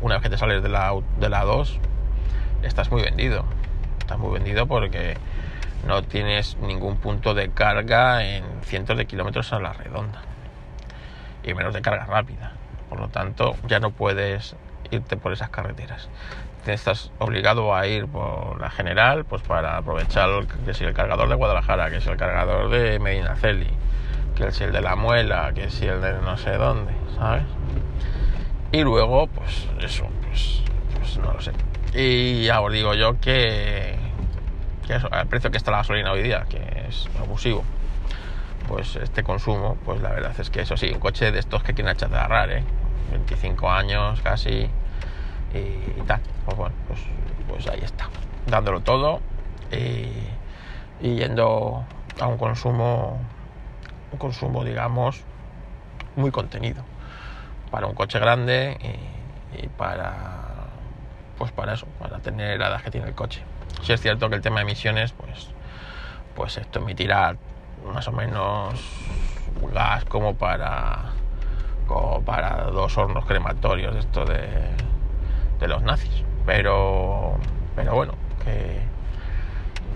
una 0.00 0.14
vez 0.14 0.22
que 0.22 0.30
te 0.30 0.36
sales 0.36 0.60
de 0.60 0.68
la, 0.68 0.92
de 1.20 1.28
la 1.28 1.44
2, 1.44 1.78
estás 2.64 2.90
muy 2.90 3.02
vendido. 3.02 3.44
Estás 4.00 4.18
muy 4.18 4.32
vendido 4.32 4.66
porque 4.66 5.16
no 5.86 6.02
tienes 6.02 6.56
ningún 6.58 6.96
punto 6.96 7.34
de 7.34 7.50
carga 7.50 8.24
en 8.24 8.44
cientos 8.62 8.96
de 8.96 9.06
kilómetros 9.06 9.52
a 9.52 9.60
la 9.60 9.72
redonda. 9.72 10.22
Y 11.42 11.54
menos 11.54 11.74
de 11.74 11.82
carga 11.82 12.06
rápida. 12.06 12.52
Por 12.88 13.00
lo 13.00 13.08
tanto, 13.08 13.56
ya 13.66 13.80
no 13.80 13.90
puedes 13.90 14.56
irte 14.90 15.16
por 15.16 15.32
esas 15.32 15.50
carreteras. 15.50 16.08
Estás 16.66 17.10
obligado 17.18 17.74
a 17.74 17.86
ir 17.86 18.06
por 18.06 18.58
la 18.60 18.70
general, 18.70 19.24
pues 19.26 19.42
para 19.42 19.76
aprovechar 19.76 20.28
que 20.64 20.72
si 20.72 20.84
el 20.84 20.94
cargador 20.94 21.28
de 21.28 21.34
Guadalajara, 21.34 21.90
que 21.90 22.00
si 22.00 22.08
el 22.08 22.16
cargador 22.16 22.70
de 22.70 22.98
Medinaceli, 22.98 23.68
que 24.34 24.50
si 24.50 24.64
el 24.64 24.72
de 24.72 24.80
la 24.80 24.96
Muela, 24.96 25.52
que 25.54 25.68
si 25.68 25.86
el 25.86 26.00
de 26.00 26.14
no 26.14 26.38
sé 26.38 26.52
dónde, 26.52 26.92
¿sabes? 27.16 27.44
Y 28.72 28.82
luego, 28.82 29.26
pues 29.26 29.68
eso, 29.80 30.06
pues, 30.22 30.62
pues, 30.98 31.18
no 31.18 31.32
lo 31.32 31.40
sé. 31.40 31.52
Y 31.94 32.44
ya 32.44 32.60
os 32.60 32.72
digo 32.72 32.94
yo 32.94 33.20
que, 33.20 33.96
que 34.84 34.96
eso, 34.96 35.08
al 35.10 35.26
precio 35.26 35.50
que 35.50 35.56
está 35.56 35.70
la 35.70 35.78
gasolina 35.78 36.12
hoy 36.12 36.22
día, 36.22 36.44
que 36.48 36.86
es 36.88 37.08
abusivo, 37.20 37.64
pues 38.68 38.96
este 38.96 39.22
consumo, 39.22 39.76
pues 39.84 40.00
la 40.00 40.10
verdad 40.10 40.34
es 40.38 40.50
que 40.50 40.62
eso 40.62 40.76
sí, 40.76 40.90
un 40.92 41.00
coche 41.00 41.30
de 41.32 41.38
estos 41.38 41.62
que 41.62 41.74
quieren 41.74 41.90
achatarrar, 41.92 42.50
¿eh? 42.50 42.64
25 43.10 43.70
años 43.70 44.20
casi 44.22 44.68
y, 45.54 46.02
tal. 46.06 46.20
Pues 46.44 46.56
bueno, 46.56 46.74
pues, 46.88 47.00
pues, 47.48 47.68
ahí 47.68 47.80
está, 47.82 48.08
dándolo 48.46 48.80
todo 48.80 49.20
y, 49.70 51.06
y 51.06 51.16
yendo 51.16 51.84
a 52.20 52.26
un 52.26 52.38
consumo, 52.38 53.20
un 54.12 54.18
consumo, 54.18 54.64
digamos, 54.64 55.22
muy 56.16 56.30
contenido 56.30 56.84
para 57.70 57.86
un 57.88 57.94
coche 57.94 58.18
grande 58.18 58.78
y, 59.60 59.66
para 59.68 60.44
pues 61.36 61.50
para 61.50 61.74
eso, 61.74 61.86
para 61.98 62.20
tener 62.20 62.58
la 62.60 62.68
edad 62.68 62.82
que 62.82 62.92
tiene 62.92 63.08
el 63.08 63.14
coche. 63.14 63.42
Si 63.84 63.92
es 63.92 64.00
cierto 64.00 64.30
que 64.30 64.36
el 64.36 64.40
tema 64.40 64.56
de 64.56 64.62
emisiones, 64.62 65.12
pues, 65.12 65.50
pues 66.34 66.56
esto 66.56 66.78
emitirá 66.78 67.36
más 67.92 68.08
o 68.08 68.12
menos 68.12 68.74
gas 69.72 70.04
como 70.06 70.34
para 70.34 71.12
como 71.86 72.22
para 72.22 72.64
dos 72.64 72.96
hornos 72.96 73.26
crematorios 73.26 73.94
esto 73.96 74.24
de, 74.24 74.48
de 75.60 75.68
los 75.68 75.82
nazis. 75.82 76.24
Pero 76.46 77.36
pero 77.76 77.94
bueno, 77.94 78.14
que, 78.42 78.80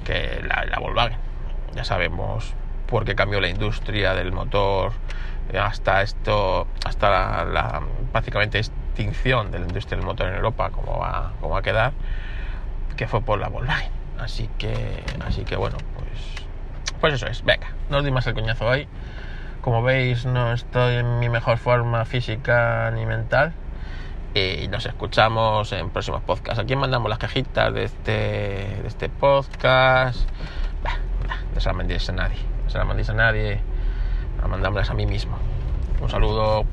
que 0.04 0.42
la, 0.46 0.66
la 0.66 0.78
Volkswagen, 0.80 1.18
ya 1.74 1.84
sabemos 1.84 2.54
por 2.88 3.04
qué 3.04 3.14
cambió 3.14 3.40
la 3.40 3.48
industria 3.48 4.14
del 4.14 4.32
motor 4.32 4.92
hasta 5.58 6.02
esto, 6.02 6.66
hasta 6.84 7.44
la, 7.46 7.82
básicamente 8.12 8.58
extinción 8.58 9.50
de 9.50 9.60
la 9.60 9.66
industria 9.66 9.96
del 9.96 10.04
motor 10.04 10.28
en 10.28 10.34
Europa, 10.34 10.70
como 10.70 10.98
va, 10.98 11.32
como 11.40 11.54
va 11.54 11.60
a 11.60 11.62
quedar, 11.62 11.92
que 12.98 13.06
fue 13.06 13.22
por 13.22 13.38
la 13.38 13.48
Volkswagen. 13.48 13.92
Así 14.18 14.50
que, 14.58 15.02
así 15.24 15.44
que 15.44 15.56
bueno, 15.56 15.78
pues, 15.94 16.46
pues 17.00 17.14
eso 17.14 17.28
es. 17.28 17.44
Venga, 17.44 17.68
no 17.88 17.98
os 17.98 18.04
di 18.04 18.10
más 18.10 18.26
el 18.26 18.34
coñazo 18.34 18.66
hoy. 18.66 18.88
Como 19.62 19.82
veis, 19.82 20.26
no 20.26 20.52
estoy 20.52 20.96
en 20.96 21.20
mi 21.20 21.28
mejor 21.28 21.58
forma 21.58 22.04
física 22.04 22.90
ni 22.90 23.06
mental. 23.06 23.54
y 24.34 24.68
nos 24.68 24.84
escuchamos 24.84 25.72
en 25.72 25.90
próximos 25.90 26.22
podcasts. 26.22 26.58
¿A 26.58 26.64
quién 26.64 26.78
mandamos 26.78 27.08
las 27.08 27.18
cajitas 27.18 27.72
de 27.72 27.84
este, 27.84 28.12
de 28.12 28.84
este 28.86 29.08
podcast? 29.08 30.28
No 31.54 31.60
se 31.60 31.68
las 31.68 31.76
mandéis 31.76 32.08
a 32.08 32.12
nadie, 32.12 32.38
no 32.64 32.70
se 32.70 32.78
las 32.78 32.86
mandéis 32.86 33.08
a 33.10 33.14
nadie, 33.14 33.60
las 34.38 34.48
mandamos 34.48 34.90
a 34.90 34.94
mí 34.94 35.06
mismo. 35.06 35.38
Un 36.00 36.10
saludo. 36.10 36.64